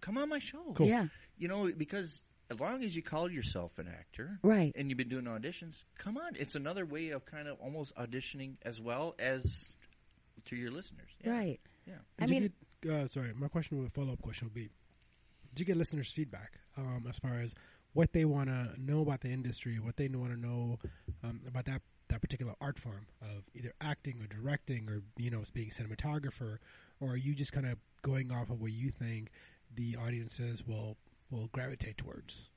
[0.00, 0.72] Come on my show.
[0.74, 0.86] Cool.
[0.86, 1.06] Yeah.
[1.38, 4.72] You know, because as long as you call yourself an actor, Right.
[4.74, 6.32] and you've been doing auditions, come on.
[6.36, 9.72] It's another way of kind of almost auditioning as well as
[10.46, 11.10] to your listeners.
[11.24, 11.30] Yeah.
[11.30, 11.60] Right.
[11.86, 11.94] Yeah.
[12.18, 14.68] I Did you mean, get, uh, sorry, my question, would follow up question would be:
[15.54, 17.54] Did you get listeners' feedback um, as far as
[17.92, 20.78] what they want to know about the industry, what they want to know
[21.24, 25.42] um, about that that particular art form of either acting or directing or you know
[25.54, 26.58] being a cinematographer,
[27.00, 29.30] or are you just kind of going off of what you think
[29.76, 30.96] the audiences will
[31.30, 32.48] will gravitate towards?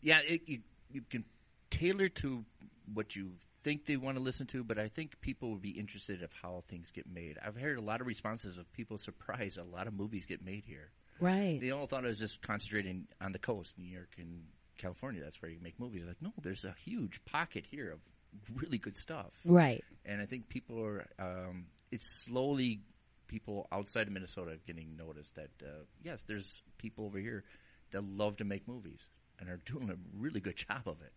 [0.00, 0.60] Yeah, it, you,
[0.90, 1.24] you can
[1.70, 2.44] tailor to
[2.92, 6.22] what you think they want to listen to, but I think people would be interested
[6.22, 7.38] of how things get made.
[7.44, 10.64] I've heard a lot of responses of people surprised a lot of movies get made
[10.66, 10.90] here.
[11.20, 11.58] right.
[11.60, 14.44] They all thought it was just concentrating on the coast, New York and
[14.78, 15.22] California.
[15.22, 16.04] That's where you make movies.
[16.06, 18.00] Like, no, there's a huge pocket here of
[18.54, 19.32] really good stuff.
[19.44, 19.84] Right.
[20.04, 21.06] And I think people are.
[21.18, 22.80] Um, it's slowly
[23.26, 27.44] people outside of Minnesota getting noticed that uh, yes, there's people over here
[27.90, 29.06] that love to make movies
[29.38, 31.12] and are doing a really good job of it.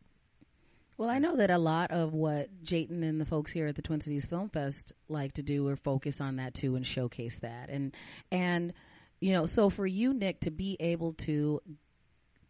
[0.98, 3.82] Well, I know that a lot of what Jatin and the folks here at the
[3.82, 7.70] Twin Cities Film Fest like to do are focus on that too and showcase that.
[7.70, 7.96] And
[8.32, 8.74] and
[9.20, 11.62] you know, so for you, Nick, to be able to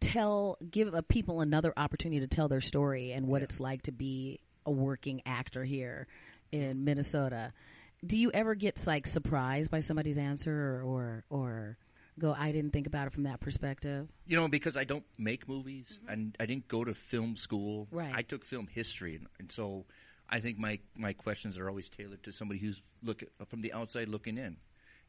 [0.00, 4.40] tell, give people another opportunity to tell their story and what it's like to be
[4.66, 6.06] a working actor here
[6.50, 7.52] in Minnesota.
[8.04, 11.78] Do you ever get like surprised by somebody's answer or or, or
[12.18, 14.08] go, I didn't think about it from that perspective?
[14.26, 16.12] You know, because I don't make movies mm-hmm.
[16.12, 17.88] and I didn't go to film school.
[17.90, 18.12] Right.
[18.14, 19.86] I took film history, and, and so
[20.28, 24.08] I think my my questions are always tailored to somebody who's look from the outside
[24.08, 24.56] looking in.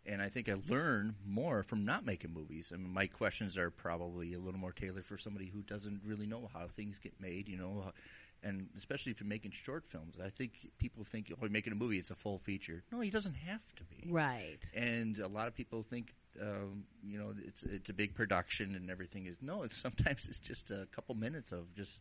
[0.05, 2.73] And I think I learn more from not making movies.
[2.73, 6.25] I mean, my questions are probably a little more tailored for somebody who doesn't really
[6.25, 7.47] know how things get made.
[7.47, 7.93] You know,
[8.43, 11.75] and especially if you're making short films, I think people think, "Oh, you're making a
[11.75, 14.59] movie; it's a full feature." No, he doesn't have to be Right.
[14.75, 18.89] and a lot of people think um, you know it's it's a big production and
[18.89, 21.99] everything is no it's sometimes it's just a couple minutes of just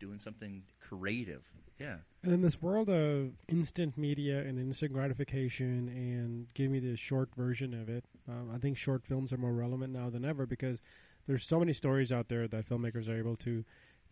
[0.00, 1.44] doing something creative
[1.78, 6.96] yeah And in this world of instant media and instant gratification and give me the
[6.96, 10.46] short version of it, um, I think short films are more relevant now than ever
[10.46, 10.80] because
[11.26, 13.64] there's so many stories out there that filmmakers are able to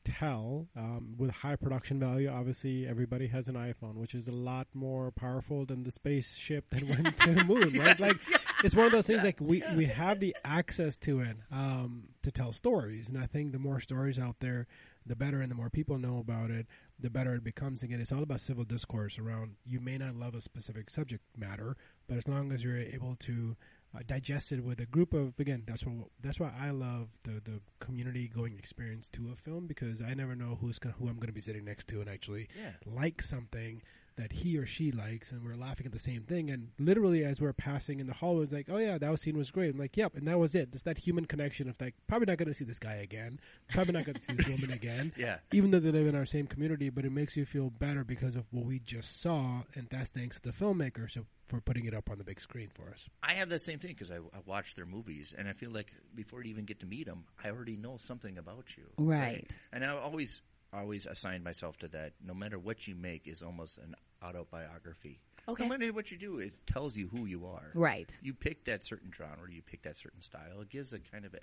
[0.09, 2.29] tell um, with high production value.
[2.29, 6.83] Obviously, everybody has an iPhone, which is a lot more powerful than the spaceship that
[6.83, 7.79] went to the moon.
[7.79, 7.99] Right?
[8.09, 8.21] Like,
[8.63, 9.25] it's one of those things.
[9.25, 13.53] Like we we have the access to it um, to tell stories, and I think
[13.53, 14.67] the more stories out there,
[15.05, 16.67] the better, and the more people know about it,
[16.99, 17.83] the better it becomes.
[17.83, 19.57] Again, it's all about civil discourse around.
[19.65, 21.77] You may not love a specific subject matter,
[22.09, 23.57] but as long as you're able to
[23.95, 27.61] uh, digested with a group of again that's what that's why I love the the
[27.81, 31.29] community going experience to a film because I never know who's gonna, who I'm going
[31.29, 32.73] to be sitting next to and actually Yeah.
[32.87, 33.83] like something
[34.19, 37.41] that he or she likes and we're laughing at the same thing and literally as
[37.41, 39.97] we're passing in the hallway it's like oh yeah that scene was great I'm like
[39.97, 42.55] yep and that was it just that human connection of like probably not going to
[42.55, 43.39] see this guy again
[43.71, 45.39] probably not going to see this woman again Yeah.
[45.53, 48.37] even though they live in our same community, but it makes you feel better because
[48.37, 51.95] of what we just saw, and that's thanks to the filmmakers so- for putting it
[51.95, 53.07] up on the big screen for us.
[53.23, 55.93] I have that same thing because I, I watch their movies, and I feel like
[56.15, 58.85] before you even get to meet them, I already know something about you.
[58.99, 59.57] Right.
[59.73, 62.13] And I always always assign myself to that.
[62.25, 65.21] No matter what you make, is almost an autobiography.
[65.49, 65.63] Okay.
[65.67, 67.71] No matter what you do, it tells you who you are.
[67.75, 68.17] Right.
[68.23, 70.61] You pick that certain genre, you pick that certain style.
[70.61, 71.39] It gives a kind of a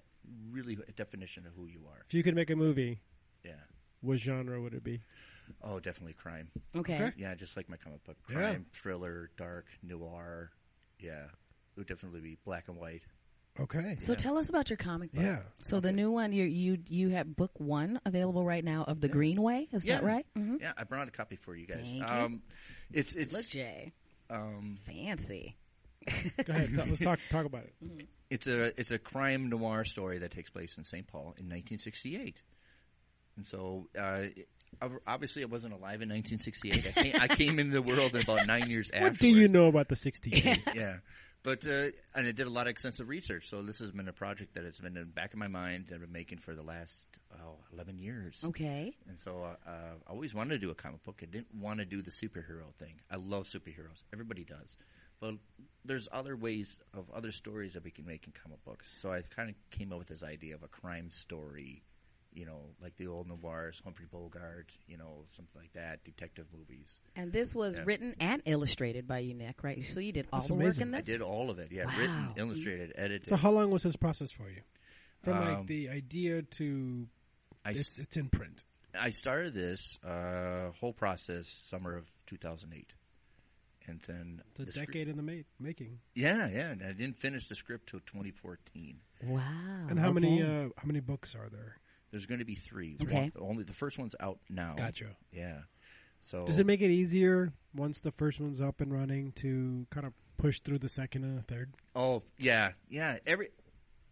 [0.52, 2.04] really a definition of who you are.
[2.08, 3.02] If you could make a movie,
[3.44, 3.54] Yeah.
[4.02, 5.02] what genre would it be?
[5.64, 6.50] Oh, definitely crime.
[6.76, 6.96] Okay.
[6.96, 7.14] Okay.
[7.18, 8.18] Yeah, just like my comic book.
[8.30, 8.36] Yeah.
[8.36, 10.52] Crime, thriller, dark, noir.
[11.00, 11.26] Yeah.
[11.26, 13.02] It would definitely be black and white.
[13.60, 13.96] Okay.
[14.00, 15.24] So tell us about your comic book.
[15.24, 15.40] Yeah.
[15.64, 19.08] So the new one, you you you have book one available right now of the
[19.08, 19.70] Green Way.
[19.72, 20.26] Is that right?
[20.38, 20.58] Mm-hmm.
[20.62, 21.84] Yeah, I brought a copy for you guys.
[21.88, 22.06] Thank you.
[22.06, 22.42] um,
[22.92, 23.94] It's it's Look, Jay,
[24.30, 25.56] um, fancy.
[26.46, 26.74] Go ahead.
[26.76, 28.08] Let's talk talk about it.
[28.30, 31.08] it's a it's a crime noir story that takes place in St.
[31.08, 32.42] Paul in 1968,
[33.38, 34.50] and so uh, it-
[35.08, 36.86] obviously I wasn't alive in 1968.
[36.88, 39.04] I came, I came into the world about nine years after.
[39.12, 40.76] What do you know about the '60s?
[40.76, 40.98] Yeah,
[41.46, 43.48] but uh, and I did a lot of extensive research.
[43.48, 45.86] So this has been a project that has been in the back of my mind
[45.88, 47.06] that I've been making for the last
[47.40, 48.44] oh, 11 years.
[48.44, 48.98] Okay.
[49.08, 51.20] And so uh, uh, I always wanted to do a comic book.
[51.22, 52.96] I didn't want to do the superhero thing.
[53.12, 54.02] I love superheroes.
[54.12, 54.76] Everybody does.
[55.22, 55.36] But
[55.86, 58.92] there's other ways of other stories that we can make in comic books.
[59.00, 61.84] So I kind of came up with this idea of a crime story,
[62.36, 67.00] you know, like the old noirs, Humphrey Bogart, you know, something like that, detective movies.
[67.16, 67.84] And this was Yeah.
[67.86, 69.84] written and illustrated by you, Nick, right?
[69.84, 70.88] So you did all That's the work amazing.
[70.90, 71.72] in I did all of it.
[71.72, 71.98] Yeah, Wow.
[71.98, 73.28] written, illustrated, edited.
[73.30, 74.62] So how long was this process for you?
[75.24, 77.08] From like Um, the idea to
[77.64, 78.64] I, s- it's it's in print.
[78.94, 82.94] I started this uh, whole process summer of 2008.
[83.88, 86.00] And then It's a the script- decade in the ma- making.
[86.16, 86.72] Yeah, yeah.
[86.72, 89.00] And I didn't finish the script till 2014.
[89.24, 89.42] Wow.
[89.90, 91.78] And how many uh, how many books are there?
[92.16, 92.96] There's going to be three.
[93.02, 93.30] Okay.
[93.36, 94.76] One- only the first one's out now.
[94.78, 95.18] Gotcha.
[95.34, 95.58] Yeah.
[96.22, 100.06] So Does it make it easier once the first one's up and running to kind
[100.08, 101.74] of push through the second and the third?
[101.94, 103.18] Oh yeah, yeah.
[103.28, 103.50] Every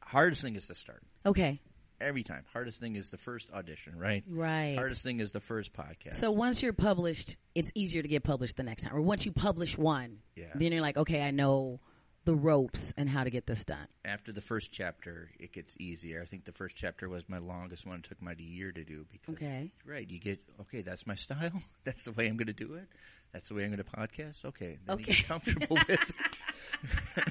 [0.04, 1.02] hardest thing is to start.
[1.26, 1.62] Okay.
[2.02, 4.22] Every time, hardest thing is the first audition, right?
[4.28, 4.76] Right.
[4.78, 6.16] Hardest thing is the first podcast.
[6.16, 8.94] So once you're published, it's easier to get published the next time.
[8.98, 10.48] Or once you publish one, Yeah.
[10.56, 11.80] then you're like, okay, I know
[12.26, 13.86] the ropes and how to get this done.
[14.06, 16.22] After the first chapter, it gets easier.
[16.22, 17.98] I think the first chapter was my longest one.
[17.98, 19.72] It took me a year to do because Okay.
[19.86, 20.82] right, you get okay.
[20.82, 21.52] That's my style.
[21.84, 22.88] That's the way I'm going to do it.
[23.34, 24.46] That's the way I'm going to podcast.
[24.46, 25.16] Okay, then you Okay.
[25.16, 25.90] get comfortable with.
[25.90, 27.24] it.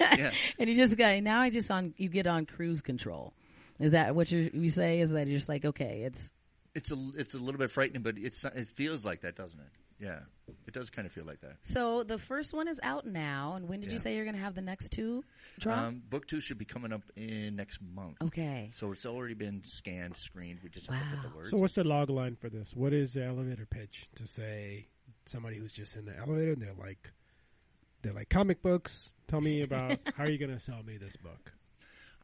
[0.18, 0.30] yeah.
[0.58, 1.40] And you just got now.
[1.40, 3.32] I just on you get on cruise control.
[3.80, 5.00] Is that what you you say?
[5.00, 6.30] Is that you're just like okay, it's
[6.74, 9.70] It's a it's a little bit frightening, but it's it feels like that, doesn't it?
[10.00, 10.20] Yeah,
[10.66, 11.56] it does kind of feel like that.
[11.62, 13.54] so the first one is out now.
[13.56, 15.24] And when did you say you're going to have the next two
[15.58, 15.78] drop?
[15.78, 18.16] Um, book two should be coming up in next month.
[18.22, 18.70] okay.
[18.72, 20.60] So it's already been scanned, screened.
[20.62, 21.10] We just have to Wow.
[21.10, 21.50] put the words.
[21.50, 22.74] So what's the log line for this?
[22.74, 24.88] What is the elevator pitch to say
[25.26, 27.12] somebody who's just in the elevator and they're like
[28.02, 29.10] they're like comic books.
[29.26, 31.52] Tell me about how are you going to sell me this book?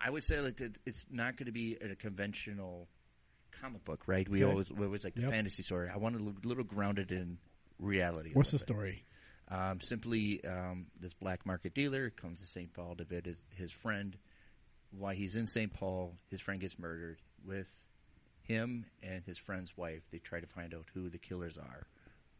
[0.01, 2.89] I would say like that it's not going to be a conventional
[3.61, 4.29] comic book, right?
[4.29, 4.51] We Okay.
[4.51, 5.31] always we always like the Yep.
[5.31, 5.89] fantasy story.
[5.93, 7.39] I want a little, little grounded in
[7.79, 8.31] reality.
[8.33, 8.67] What's the bit.
[8.67, 9.05] story?
[9.49, 12.73] Um, simply, um, this black market dealer comes to St.
[12.73, 14.17] Paul to visit his, his friend.
[14.91, 15.73] While he's in St.
[15.73, 17.21] Paul, his friend gets murdered.
[17.45, 17.71] With
[18.43, 21.87] him and his friend's wife, they try to find out who the killers are.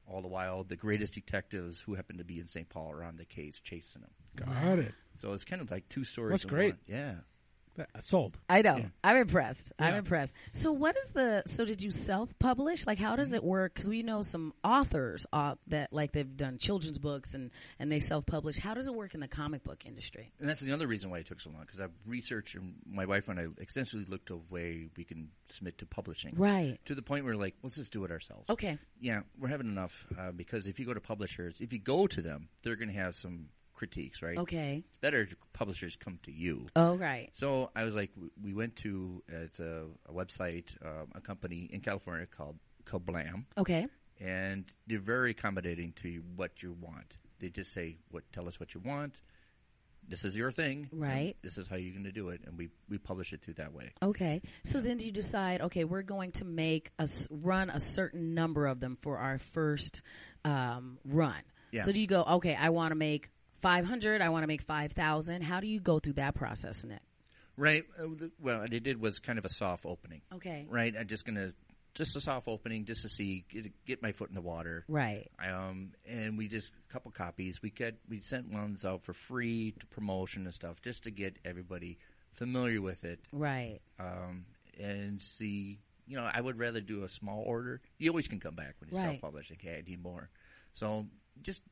[0.07, 2.69] All the while, the greatest detectives who happen to be in St.
[2.69, 4.11] Paul are on the case chasing him.
[4.37, 4.95] Got it.
[5.17, 6.43] So it's kind of like two stories.
[6.43, 6.75] That's great.
[6.75, 6.79] one.
[6.87, 7.15] Yeah.
[7.77, 8.39] That- Sold.
[8.49, 8.77] I know.
[8.77, 8.87] Yeah.
[9.03, 9.73] I'm impressed.
[9.79, 10.35] I'm impressed.
[10.53, 11.43] So, what is the?
[11.47, 12.87] So, did you self-publish?
[12.87, 13.75] Like, how does it work?
[13.75, 18.01] Because we know some authors uh, that like they've done children's books and and they
[18.01, 18.59] self-publish.
[18.59, 20.33] How does it work in the comic book industry?
[20.39, 23.07] And that's the other reason why it took so long because I've researched and my
[23.07, 26.35] wife and I extensively looked at a way we can submit to publishing.
[26.37, 26.79] Right.
[26.87, 28.49] To the point where like, let's just do it ourselves.
[28.49, 28.79] Okay.
[29.01, 32.23] Yeah, we're having enough uh, because if you go to publishers, if you go to
[32.23, 33.49] them, they're going to have some
[33.87, 34.39] critiques, right?
[34.39, 34.83] Okay.
[34.89, 36.69] It's better if publishers come to you.
[36.75, 37.29] Oh, right.
[37.33, 38.11] So I was like,
[38.43, 43.87] we went to it's a, a website, um, a company in California called Ka-Blam, Okay.
[44.21, 47.15] and they're very accommodating to what you want.
[47.41, 48.23] They just say, "What?
[48.33, 49.21] Tell us what you want.
[50.07, 51.35] This is your thing, Right.
[51.43, 53.73] This is how you're going to do it," and we we publish it through that
[53.75, 53.93] way.
[54.03, 54.41] Okay.
[54.65, 58.81] So then you decide, okay, we're going to make us run a certain number of
[58.81, 60.01] them for our first
[60.45, 61.43] um, run.
[61.73, 61.83] Yeah.
[61.83, 65.43] So do you go, okay, I want to make 500, I want to make 5,000.
[65.43, 67.01] How do you go through that process, Nick?
[67.57, 67.85] Right.
[67.99, 68.09] Uh,
[68.41, 70.23] Well, what I did was kind of a soft opening.
[70.35, 70.67] Okay.
[70.69, 70.95] Right.
[70.99, 71.53] I'm just gonna
[71.95, 74.85] just a soft opening, just to see get, get my foot in the water.
[74.89, 75.31] Right.
[75.39, 77.63] Um, and we just a couple copies.
[77.63, 81.39] We get we sent ones out for free to promotion and stuff, just to get
[81.45, 81.99] everybody
[82.33, 83.21] familiar with it.
[83.33, 83.79] Right.
[84.01, 84.47] Um,
[84.81, 87.81] and see, you know, I would rather do a small order.
[87.99, 89.11] You always can come back when you Right.
[89.11, 89.51] self-publish.
[89.51, 90.29] Like, hey, I need more.
[90.73, 91.07] So
[91.43, 91.63] just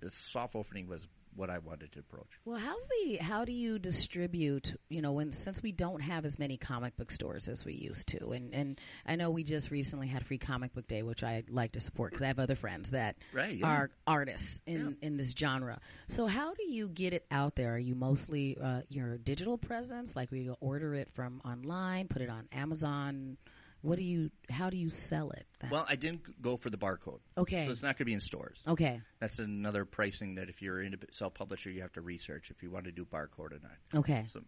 [0.00, 2.26] the soft opening was what I wanted to approach.
[2.44, 4.74] Well, how's the how do you distribute?
[4.88, 8.08] You know, when since we don't have as many comic book stores as we used
[8.08, 11.44] to, and and I know we just recently had Free Comic Book Day, which I
[11.48, 13.66] like to support because I have other friends that Right, yeah.
[13.66, 15.78] are artists in in this genre.
[16.08, 17.74] So how do you get it out there?
[17.74, 22.30] Are you mostly uh, your digital presence, like we order it from online, put it
[22.30, 23.36] on Amazon?
[23.82, 24.30] What do you?
[24.50, 25.46] How do you sell it?
[25.60, 27.20] That- Well, I didn't go for the barcode.
[27.36, 27.64] Okay.
[27.64, 28.60] So it's not going to be in stores.
[28.66, 32.70] okay, That's another pricing that if you're a self-publisher, you have to research if you
[32.70, 33.78] want to do barcode or not.
[34.00, 34.42] okay, So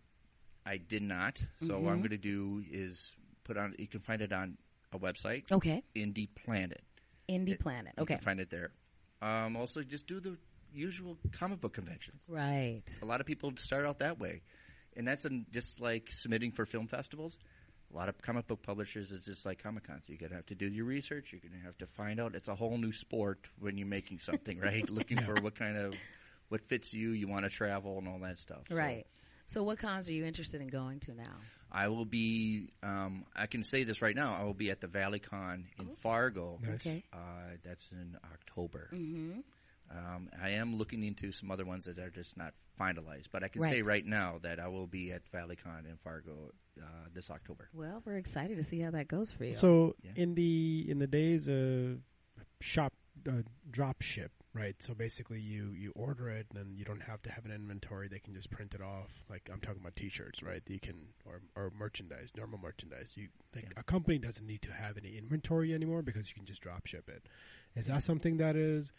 [0.66, 1.38] I did not.
[1.60, 1.84] So Mm-hmm.
[1.84, 3.14] what I'm going to do is
[3.44, 3.74] put on.
[3.78, 4.58] You can find it on
[4.92, 5.50] a website.
[5.52, 5.82] okay.
[5.94, 6.82] Indy Planet.
[7.28, 7.94] Indie It- Planet.
[7.96, 8.72] You Okay, can find it there.
[9.22, 10.36] Um, also, just do the
[10.72, 12.22] usual comic book conventions.
[12.28, 12.82] right.
[13.02, 14.42] A lot of people start out that way,
[14.96, 17.38] and that's an, just like submitting for film festivals.
[17.92, 20.04] A lot of comic book publishers is just like Comic Cons.
[20.08, 21.32] You're gonna have to do your research.
[21.32, 22.34] You're gonna have to find out.
[22.34, 24.88] It's a whole new sport when you're making something, right?
[24.88, 25.94] Looking for what kind of
[26.48, 27.10] what fits you.
[27.10, 28.62] You want to travel and all that stuff.
[28.70, 29.06] Right.
[29.46, 31.34] So, what cons are you interested in going to now?
[31.72, 32.68] I will be.
[32.82, 34.36] Um, I can say this right now.
[34.38, 36.58] I will be at the ValleyCon in Fargo.
[36.62, 36.74] Nice.
[36.74, 37.04] Okay.
[37.12, 38.88] Uh, that's in October.
[38.92, 39.40] Mm-hmm.
[39.90, 43.48] Um, I am looking into some other ones that are just not finalized, but I
[43.48, 43.86] can say Right.
[43.86, 47.68] right now that I will be at ValleyCon in Fargo uh, this October.
[47.74, 49.52] Well, we're excited to see how that goes for you.
[49.52, 50.12] So Yeah.
[50.14, 52.00] in the in the days of
[52.60, 52.92] shop
[53.28, 54.80] uh, drop ship, right?
[54.82, 58.08] So basically, you you order it, and then you don't have to have an inventory.
[58.08, 59.24] They can just print it off.
[59.28, 60.62] Like I'm talking about T-shirts, right?
[60.68, 63.14] You can or or merchandise, normal merchandise.
[63.16, 66.62] You like a company doesn't need to have any inventory anymore because you can just
[66.62, 67.26] drop ship it.
[67.74, 68.90] Is that something that is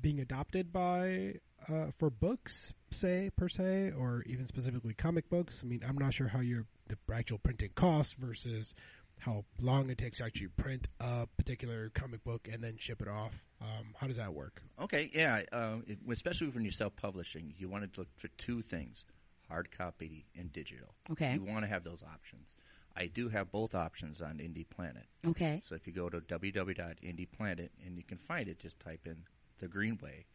[0.00, 1.34] being adopted by
[1.68, 5.60] uh, for books, say per se, or even specifically comic books?
[5.64, 8.74] I mean, I'm not sure how your the actual printing costs versus
[9.18, 13.08] how long it takes to actually print a particular comic book and then ship it
[13.08, 13.32] off.
[13.62, 14.62] Um, how does that work?
[14.80, 19.04] Okay, yeah, uh, it- especially when you're self-publishing, you want to look for two things:
[19.48, 20.94] hard copy and digital.
[21.10, 21.34] Okay.
[21.34, 22.54] you want to have those options.
[22.98, 25.04] I do have both options on Indy Planet.
[25.26, 25.60] okay.
[25.62, 29.16] So if you go to www.indyplanet and you can find it, just type in
[29.58, 30.26] the Green Way.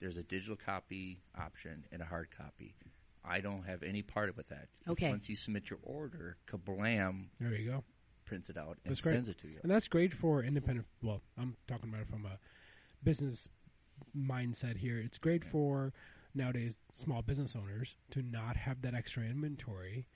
[0.00, 2.74] There's a digital copy option and a hard copy.
[3.24, 4.68] I don't have any part of with that.
[4.88, 5.08] Okay.
[5.10, 7.84] Once you submit your order, Ka-Blam There you go.
[8.26, 9.12] prints it out and That's great.
[9.14, 9.60] sends it to you.
[9.62, 10.86] And that's great for independent.
[11.02, 12.38] Well, I'm talking about it from a
[13.02, 13.48] business
[14.16, 14.98] mindset here.
[14.98, 15.92] It's great for
[16.34, 20.06] nowadays small business owners to not have that extra inventory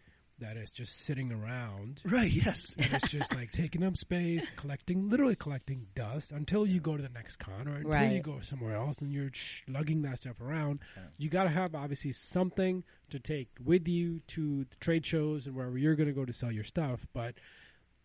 [0.41, 2.01] that is just sitting around.
[2.05, 2.31] Right.
[2.31, 2.75] Yes.
[2.79, 7.03] and it's just like taking up space, collecting, literally collecting dust until you go to
[7.03, 9.31] the next con or until you go somewhere else and you're
[9.67, 10.81] lugging that stuff around.
[11.17, 15.55] You got to have obviously something to take with you to the trade shows and
[15.55, 17.07] wherever you're going to go to sell your stuff.
[17.13, 17.35] But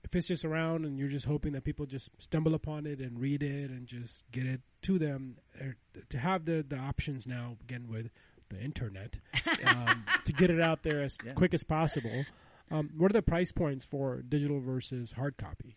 [0.03, 3.19] if it's just around and you're just hoping that people just stumble upon it and
[3.19, 5.75] read it and just get it to them, er,
[6.09, 8.09] to have the, the options now, again, with
[8.49, 9.17] the internet,
[9.65, 11.33] um, to get it out there as Yeah.
[11.33, 12.25] quick as possible.
[12.71, 15.75] Um, what are the price points for digital versus hard copy?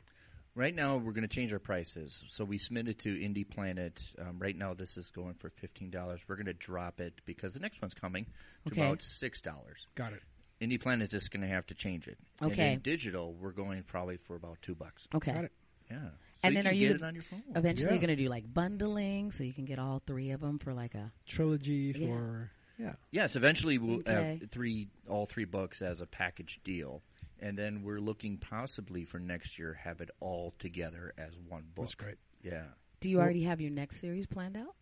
[0.55, 2.25] Right now, we're going to change our prices.
[2.29, 4.01] So we submitted to Indy Planet.
[4.19, 6.23] Um, right now, this is going for fifteen dollars.
[6.27, 8.25] We're going to drop it because the next one's coming
[8.67, 8.81] to Okay.
[8.81, 9.87] about six dollars.
[9.95, 10.23] Got it.
[10.59, 12.17] Indy Planet's just going to have to change it.
[12.41, 12.77] And Okay.
[12.83, 15.07] digital, we're going probably for about two bucks.
[15.15, 15.33] Okay.
[15.33, 15.53] Got it.
[15.91, 16.09] Yeah.
[16.43, 17.43] So And you then can are you get it on your phone?
[17.55, 17.93] Eventually, Yeah.
[17.93, 20.75] you're going to do like bundling, so you can get all three of them for
[20.75, 21.13] like a.
[21.27, 22.95] Trilogy for yeah.
[23.11, 24.39] Yes, eventually we'll Okay.
[24.41, 27.03] have three, all three books as a package deal,
[27.41, 31.87] and then we're looking possibly for next year have it all together as one book.
[31.87, 32.19] That's great.
[32.43, 32.67] Yeah.
[33.01, 34.75] Do you already have your next series planned out?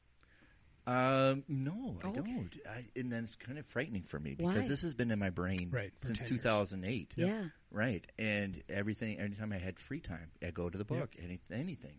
[0.87, 2.51] Um, no, I don't.
[2.69, 4.53] I, and then it's kind of frightening for me Why?
[4.53, 6.43] because this has been in my brain Right, since 10 years.
[6.43, 7.15] 2008.
[7.17, 7.45] Yeah.
[7.71, 9.19] Right, and everything.
[9.19, 11.17] Anytime I had free time, I go to the book.
[11.19, 11.97] Any, anything,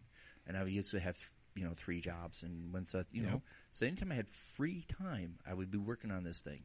[0.47, 1.17] and I used to have
[1.55, 3.31] you know three jobs, and once I, you Yep.
[3.31, 6.63] know, so anytime I had free time, I would be working on this thing,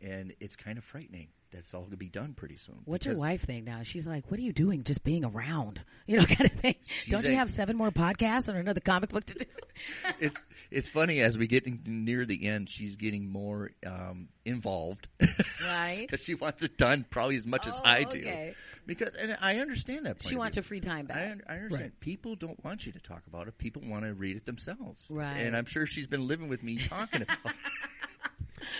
[0.00, 1.28] and it's kind of frightening.
[1.52, 2.80] That's all going to be done pretty soon.
[2.84, 3.82] What's your wife think now?
[3.84, 4.82] She's like, "What are you doing?
[4.82, 6.74] Just being around, you know, kind of thing."
[7.08, 9.44] Don't you a- have seven more podcasts and another comic book to do?
[10.20, 10.40] it's
[10.70, 15.06] it's funny as we get near the end, she's getting more um, involved,
[15.64, 16.00] Right.
[16.08, 18.18] Because she wants it done probably as much as Oh, I do.
[18.18, 18.54] okay.
[18.84, 20.16] Because and I understand that.
[20.18, 21.42] Point She wants her free time back.
[21.48, 21.92] I, I understand.
[21.92, 22.00] Right.
[22.00, 23.56] People don't want you to talk about it.
[23.56, 25.06] People want to read it themselves.
[25.10, 25.38] Right.
[25.38, 27.52] And I'm sure she's been living with me talking about it.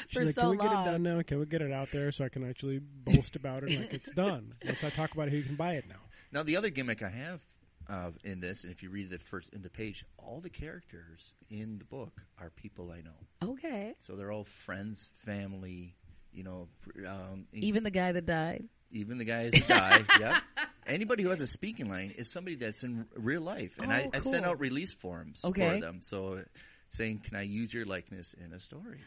[0.09, 1.23] She's For like, so can we get it done now?
[1.23, 3.79] Can we get it out there so I can actually boast about it?
[3.79, 4.55] Like it's done.
[4.65, 5.97] Once I talk about it, you can buy it now.
[6.33, 7.41] Now, the other gimmick I have
[7.89, 11.35] uh, in this, and if you read the first in the page, all the characters
[11.51, 13.53] in the book are people I know.
[13.53, 13.95] Okay.
[14.01, 15.95] So they're all friends, family.
[16.33, 16.69] You know,
[17.07, 18.65] um, Even the guy that died.
[18.93, 20.03] even the guys that die.
[20.21, 20.41] yeah.
[20.87, 24.11] Anybody who has a speaking line is somebody that's in real life, and I, Oh,
[24.13, 25.75] I send out release forms Okay.
[25.77, 26.01] for them.
[26.03, 26.43] So, uh,
[26.89, 29.01] saying, "Can I use your likeness in a story?"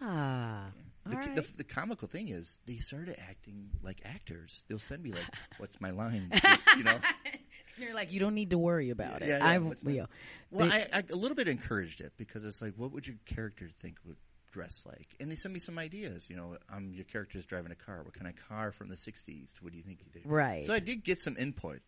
[0.00, 0.66] Ah.
[1.04, 1.34] The, All right.
[1.34, 4.62] the, the comical thing is, they started acting like actors.
[4.68, 5.26] They'll send me like,
[5.58, 6.30] "What's my line?"
[6.76, 6.98] you know.
[7.78, 9.28] You're like, you don't need to worry about it.
[9.28, 10.06] Yeah, yeah, I, you
[10.50, 13.16] Well, they- I, I a little bit encouraged it because it's like, what would your
[13.24, 14.18] character think would
[14.52, 15.08] dress like?
[15.18, 16.28] And they sent me some ideas.
[16.28, 18.02] You know, um, your character's driving a car.
[18.04, 19.48] What kind of car from the '60s?
[19.62, 20.30] What do you think you did?
[20.30, 20.64] Right.
[20.64, 21.80] So I did get some input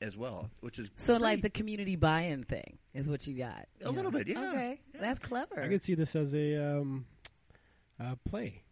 [0.00, 3.66] as well, which is so like the community buy-in thing is what you got.
[3.82, 4.50] A little bit, yeah.
[4.50, 5.62] Okay, that's clever.
[5.62, 7.06] I could see this as a um,
[8.00, 8.62] uh, play.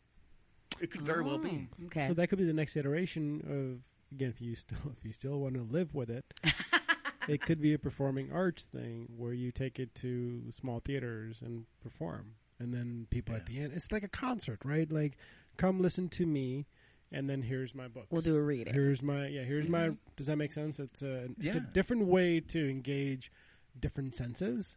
[0.81, 1.69] It could very well be.
[1.81, 2.07] Oh, Okay.
[2.07, 5.39] So that could be the next iteration of again if you still if you still
[5.41, 6.25] want to live with it.
[7.29, 11.65] it could be a performing arts thing where you take it to small theaters and
[11.83, 13.73] perform, and then people at the end.
[13.75, 14.91] It's like a concert, right?
[14.91, 15.17] Like,
[15.57, 16.67] come listen to me,
[17.13, 18.07] and then here's my book.
[18.11, 18.73] we'll do a reading.
[18.73, 19.43] Here's my yeah.
[19.43, 19.91] Here's my.
[20.17, 20.79] Does that make sense?
[20.81, 23.31] It's a it's a different way to engage
[23.79, 24.77] different senses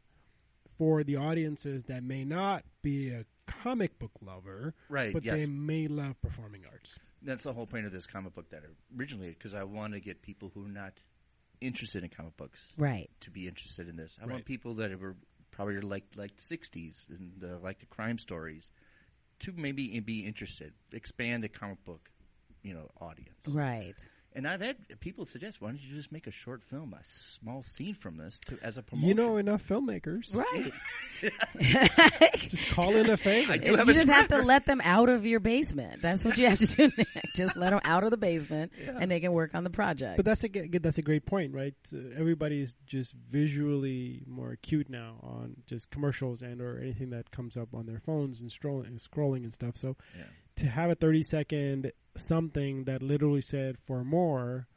[0.78, 5.36] for the audiences that may not be a comic book lover, Right, But yes.
[5.36, 6.98] they may love performing arts.
[7.22, 10.00] That's the whole point of this comic book that I originally because I want to
[10.00, 10.94] get people who are not
[11.60, 13.10] interested in comic books Right.
[13.22, 14.18] to be interested in this.
[14.22, 14.34] I Right.
[14.34, 15.16] want people that were
[15.52, 18.72] probably like like the '60s and uh, like the crime stories
[19.40, 22.12] to maybe be interested, expand the comic book,
[22.64, 23.48] you know, audience.
[23.48, 23.96] Right.
[24.36, 27.64] And I've had people suggest, why don't you just make a short film, a small
[27.64, 29.08] scene from this to, as a promotion?
[29.10, 30.36] You know enough filmmakers.
[30.36, 30.72] Right.
[32.38, 33.54] Just call in a favor.
[33.54, 36.02] I do you a just have to let them out of your basement.
[36.02, 36.92] That's what you have to do.
[36.98, 37.08] Nick.
[37.36, 40.16] just let them out of the basement, and they can work on the project.
[40.18, 41.74] But that's a g- that's a great point, right?
[41.94, 47.58] Uh, everybody's just visually more acute now on just commercials and or anything that comes
[47.58, 49.76] up on their phones and strolling, scrolling and stuff.
[49.76, 50.24] So Yeah.
[50.60, 54.68] To have a thirty second something that literally said for more,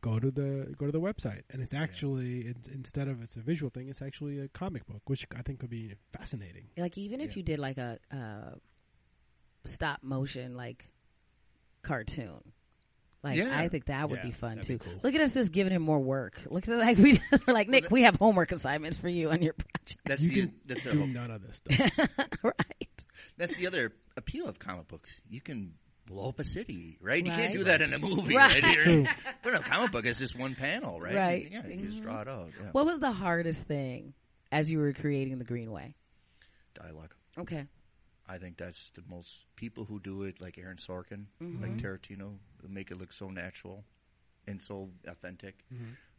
[0.00, 3.40] go to the go to the website, and it's actually it's, instead of it's a
[3.40, 6.68] visual thing, it's actually a comic book, which I think could be fascinating.
[6.76, 7.36] like even if Yeah.
[7.38, 8.54] you did like a uh,
[9.64, 10.86] stop motion like
[11.82, 12.40] cartoon.
[13.22, 13.58] Like Yeah.
[13.58, 14.78] I think that would Yeah, be fun too.
[14.78, 15.00] be cool.
[15.02, 16.40] Look at us just giving him more work.
[16.48, 17.90] Look at like we we're like Nick.
[17.90, 20.00] we have homework assignments for you on your project.
[20.06, 22.38] That's You the can that's, do a, none of this stuff.
[22.42, 22.79] right.
[23.40, 25.10] That's the other appeal of comic books.
[25.28, 25.72] You can
[26.06, 27.24] blow up a city, right?
[27.24, 28.62] You can't do that in a movie, Right.
[28.62, 28.74] right?
[28.76, 29.06] True.
[29.42, 31.14] But a comic book is just one panel, right?
[31.14, 31.48] Right.
[31.50, 32.50] Yeah, you just draw it out.
[32.60, 32.68] Yeah.
[32.72, 34.12] What was the hardest thing
[34.52, 35.94] as you were creating the Green Way?
[36.74, 37.14] Dialogue.
[37.38, 37.66] Okay.
[38.28, 41.62] I think that's the most people who do it, like Aaron Sorkin, Mm-hmm.
[41.62, 42.36] like Tarantino,
[42.68, 43.84] make it look so natural
[44.46, 45.64] and so authentic.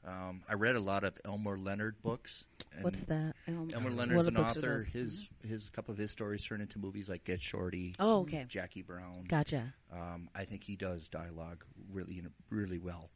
[0.05, 0.29] Mm-hmm.
[0.29, 2.45] Um, I read a lot of Elmore Leonard books.
[2.73, 3.35] And What's that?
[3.47, 4.85] Elmer what Leonard's an author.
[4.93, 8.45] His his couple of his stories turn into movies like Get Shorty, Oh, okay.
[8.47, 9.25] Jackie Brown.
[9.27, 9.73] Gotcha.
[9.91, 13.09] Um, I think he does dialogue really really well,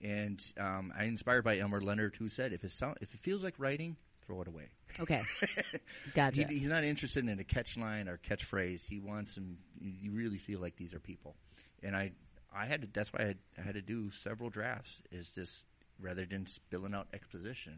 [0.00, 3.42] and um, I'm inspired by Elmore Leonard, who said, "If it sound, if it feels
[3.42, 4.68] like writing, throw it away."
[5.00, 5.22] Okay.
[6.14, 6.46] Gotcha.
[6.46, 8.86] He, he's not interested in a catch line or catchphrase.
[8.88, 9.58] He wants them.
[9.80, 11.34] You really feel like these are people,
[11.82, 12.12] and I,
[12.54, 12.88] I had to.
[12.92, 14.98] That's why I had, I had to do several drafts.
[15.10, 15.64] Is just
[16.00, 17.74] rather than spilling out exposition,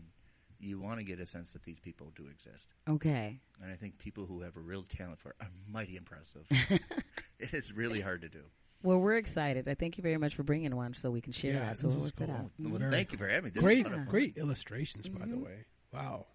[0.58, 2.66] you want to get a sense that these people do exist.
[2.88, 3.40] okay.
[3.62, 6.44] And I think people who have a real talent for it are mighty impressive.
[7.38, 8.42] it is really hard to do.
[8.84, 9.68] Well, we're excited.
[9.68, 11.78] I thank you very much for bringing one so we can share Yeah, it.
[11.78, 12.34] So this we'll work it cool.
[12.34, 12.50] out.
[12.58, 13.50] Well, Very thank you for having me.
[13.50, 14.10] This great, is a lot of fun.
[14.10, 15.30] great illustrations, by Mm-hmm.
[15.30, 15.64] the way.
[15.92, 16.26] Wow.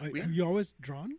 [0.00, 1.16] Are, We- have you always drawn?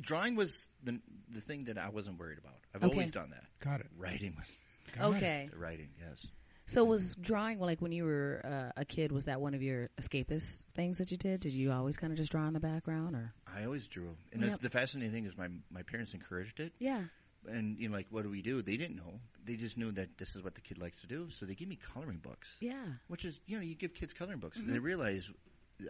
[0.00, 2.54] Drawing was the the thing that I wasn't worried about.
[2.74, 2.92] I've Okay.
[2.92, 3.44] always done that.
[3.58, 3.88] Got it.
[3.96, 4.58] Writing was
[4.96, 5.16] Got it.
[5.16, 5.48] Okay.
[5.50, 5.88] the writing.
[5.98, 6.26] Yes.
[6.70, 9.10] So was drawing like when you were uh, a kid?
[9.10, 11.40] Was that one of your escapist things that you did?
[11.40, 14.40] Did you always kind of just draw in the background, or I always drew, and
[14.42, 14.60] Yep.
[14.60, 17.02] the fascinating thing is my my parents encouraged it, yeah?
[17.48, 18.62] and you know, like, what do we do?
[18.62, 19.18] They didn't know.
[19.44, 21.68] They just knew that this is what the kid likes to do, so they gave
[21.68, 22.56] me coloring books.
[22.60, 22.84] Yeah.
[23.08, 24.68] which is you know, you give kids coloring books, Mm-hmm.
[24.68, 25.28] and they realize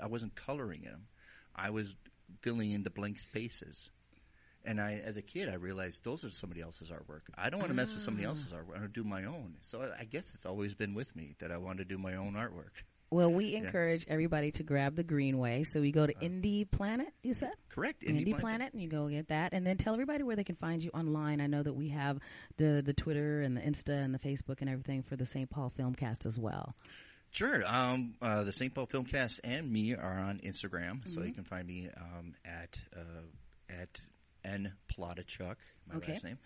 [0.02, 1.08] I wasn't coloring them.
[1.54, 1.94] I was
[2.40, 3.90] filling in the blank spaces.
[4.64, 7.20] And I, as a kid, I realized those are somebody else's artwork.
[7.36, 8.30] I don't want to mess with somebody Ah.
[8.30, 8.76] else's artwork.
[8.76, 9.54] I want to do my own.
[9.62, 12.16] So I, I guess it's always been with me that I want to do my
[12.16, 12.82] own artwork.
[13.10, 15.64] Well, we encourage everybody to grab the Green Way.
[15.64, 17.52] So we go to Indy Planet, you said?
[17.70, 18.02] Correct.
[18.02, 20.56] Indie, Indy Planet, and you go get that, and then tell everybody where they can
[20.56, 21.40] find you online.
[21.40, 22.18] I know that we have
[22.58, 25.48] the the Twitter and the Insta and the Facebook and everything for the St.
[25.50, 26.74] Paul Filmcast as well.
[27.32, 27.62] Sure.
[27.66, 28.74] Um, uh, the St.
[28.74, 31.28] Paul Filmcast and me are on Instagram, so Mm-hmm.
[31.28, 33.22] you can find me um, at uh,
[33.72, 34.00] at
[34.44, 35.56] n palodichuk,
[35.88, 36.12] my Okay.
[36.12, 36.38] last name.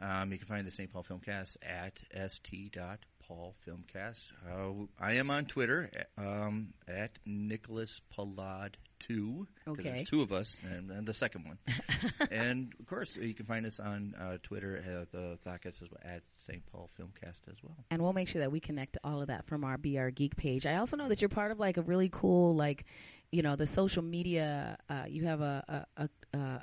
[0.00, 0.90] Um, you can find the St.
[0.92, 2.00] Paul Filmcast at
[2.30, 4.32] st dot Paul Filmcast.
[4.50, 9.46] Uh, I am on Twitter um, at Nicholas Palad two.
[9.68, 9.82] Okay.
[9.82, 11.58] There's two of us, and, and the second one.
[12.32, 16.00] and of course, you can find us on uh, Twitter at the podcast as well,
[16.04, 16.64] at St.
[16.72, 17.76] Paul Filmcast as well.
[17.90, 20.36] and we'll make sure that we connect all of that from our Be Our Geek
[20.36, 20.66] page.
[20.66, 22.84] I also know that you're part of like a really cool like
[23.32, 24.76] you know the social media.
[24.88, 26.08] Uh, you have a a, a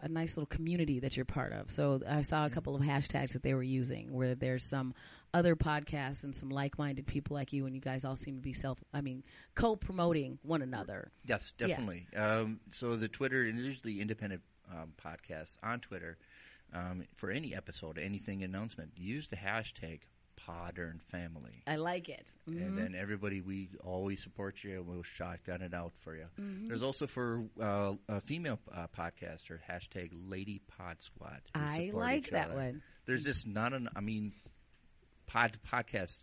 [0.03, 1.69] a nice little community that you're part of.
[1.69, 4.93] So I saw a couple of hashtags that they were using where there's some
[5.33, 8.53] other podcasts and some like-minded people like you, and you guys all seem to be
[8.53, 8.79] self.
[8.93, 9.23] I mean,
[9.55, 11.11] co-promoting one another.
[11.25, 11.67] Yes, Yeah.
[11.67, 12.07] definitely.
[12.15, 14.41] Um, so the Twitter and the independent
[14.71, 16.17] um, podcasts on Twitter
[16.73, 18.91] um, for any episode, anything announcement.
[18.95, 20.01] Use the hashtag
[20.47, 22.29] Podern Family, I like it.
[22.49, 22.61] Mhm.
[22.65, 24.77] and then everybody we always support you.
[24.77, 26.25] and We'll shotgun it out for you.
[26.39, 26.67] Mm-hmm.
[26.67, 31.41] There's also for uh, a female uh, podcaster hashtag Lady Pod Squad.
[31.55, 32.55] I like that other.
[32.55, 32.81] one.
[33.05, 33.89] There's just not an.
[33.95, 34.33] I mean,
[35.27, 36.19] pod podcast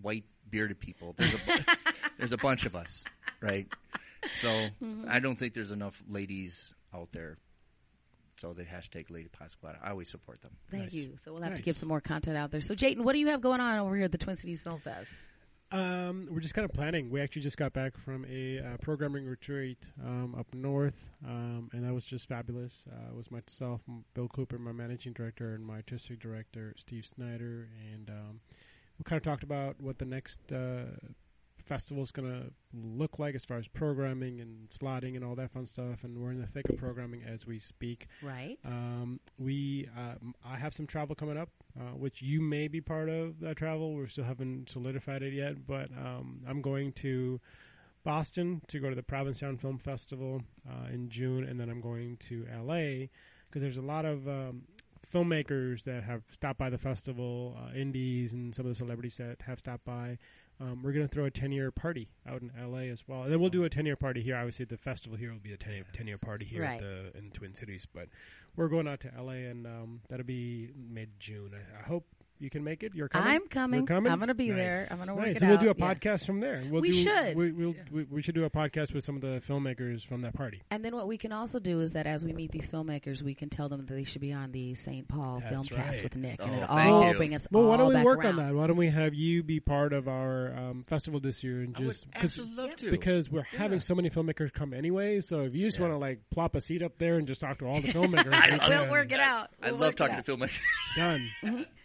[0.00, 1.14] white bearded people.
[1.16, 1.38] There's a
[2.18, 3.04] there's a bunch of us,
[3.40, 3.66] right?
[4.40, 5.04] So Mm-hmm.
[5.08, 7.36] I don't think there's enough ladies out there.
[8.40, 9.76] So the hashtag Lady Pod Squad.
[9.82, 10.52] I always support them.
[10.70, 10.94] Thank Nice.
[10.94, 11.12] you.
[11.22, 11.64] So we'll have to Nice.
[11.64, 12.60] get some more content out there.
[12.60, 14.80] So Jatin, what do you have going on over here at the Twin Cities Film
[14.80, 15.12] Fest?
[15.72, 17.10] Um, we're just kind of planning.
[17.10, 21.84] We actually just got back from a uh, programming retreat um, up north, um, and
[21.84, 22.84] that was just fabulous.
[22.88, 23.80] Uh, it was myself,
[24.14, 28.40] Bill Cooper, my managing director, and my artistic director, Steve Snyder, and um,
[28.98, 30.84] we kind of talked about what the next uh,
[31.64, 35.50] festival is going to look like as far as programming and slotting and all that
[35.50, 36.04] fun stuff.
[36.04, 38.06] And we're in the thick of programming as we speak.
[38.22, 38.58] Right.
[38.64, 43.08] Um, we, uh, I have some travel coming up, uh, which you may be part
[43.08, 43.94] of that travel.
[43.94, 47.40] We still haven't solidified it yet, but um, I'm going to
[48.04, 52.18] Boston to go to the Provincetown Film Festival uh, in June, and then I'm going
[52.18, 53.06] to LA
[53.48, 54.62] because there's a lot of um,
[55.12, 59.40] filmmakers that have stopped by the festival, uh, indies, and some of the celebrities that
[59.42, 60.18] have stopped by.
[60.60, 63.24] Um, we're going to throw a 10 year party out in LA as well.
[63.24, 64.36] And then we'll do a 10 year party here.
[64.36, 65.72] Obviously, the festival here will be a 10
[66.06, 66.80] year party here Right.
[66.80, 67.86] at the, in Twin Cities.
[67.92, 68.08] But
[68.56, 71.52] we're going out to LA, and um, that'll be mid June.
[71.54, 72.06] I, I hope
[72.44, 72.94] you can make it.
[72.94, 73.28] You're coming.
[73.28, 73.80] I'm coming.
[73.80, 74.12] You're coming?
[74.12, 74.56] I'm gonna be Nice.
[74.58, 74.86] there.
[74.92, 75.36] I'm gonna work nice.
[75.36, 75.78] it and we'll do a out.
[75.78, 75.94] Yeah.
[75.94, 76.62] podcast from there.
[76.70, 77.36] We'll We do, should.
[77.36, 80.34] We, we'll, we, we should do a podcast with some of the filmmakers from that
[80.34, 80.62] party.
[80.70, 83.34] And then what we can also do is that as we meet these filmmakers, we
[83.34, 85.08] can tell them that they should be on the St.
[85.08, 86.02] Paul That's Filmcast right.
[86.04, 87.16] with Nick, Oh, and it all you.
[87.16, 88.38] bring us Well, all why don't we back work around.
[88.38, 88.54] on that?
[88.54, 91.80] Why don't we have you be part of our um, festival this year and I
[91.80, 92.90] would just because love to.
[92.90, 95.20] because we're having so many filmmakers come anyway.
[95.20, 97.58] So if you just want to like plop a seat up there and just talk
[97.60, 99.50] to all the filmmakers, we We'll work it out.
[99.62, 100.50] I love talking to filmmakers.
[100.96, 101.20] Done.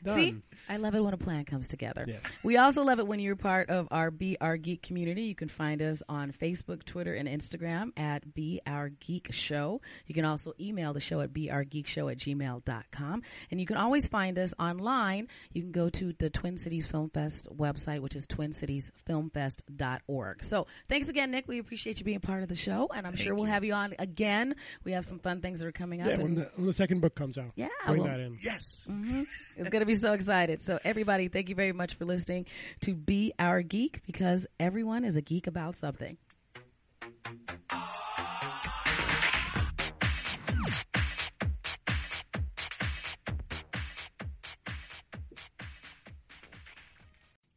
[0.04, 0.16] Done.
[0.16, 0.36] See,
[0.70, 2.06] I love it when a plan comes together.
[2.08, 2.22] Yes.
[2.44, 5.24] We also love it when you're part of our Be Our Geek community.
[5.24, 9.82] You can find us on Facebook, Twitter, and Instagram at Be Our Geek Show.
[10.06, 13.22] You can also email the show at beourgeekshow at gmail.com.
[13.52, 15.28] And you can always find us online.
[15.54, 20.44] You can go to the Twin Cities Film Fest website, which is twincitiesfilmfest.org.
[20.44, 21.48] So thanks again, Nick.
[21.48, 22.90] We appreciate you being part of the show.
[22.94, 23.52] And I'm Thank sure we'll you.
[23.54, 24.56] have you on again.
[24.84, 26.08] We have some fun things that are coming up.
[26.08, 28.38] Yeah, when the, when the second book comes out, Yeah, bring well- that in.
[28.42, 28.86] yes.
[29.00, 29.22] Mm-hmm.
[29.56, 30.59] it's going to be so excited.
[30.60, 32.46] So, everybody, thank you very much for listening
[32.82, 36.18] to Be Our Geek because everyone is a geek about something.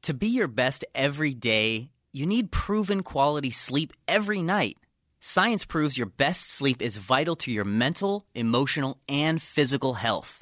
[0.03, 4.77] To be your best every day, you need proven quality sleep every night.
[5.21, 10.42] Science proves your best sleep is vital to your mental, emotional, and physical health.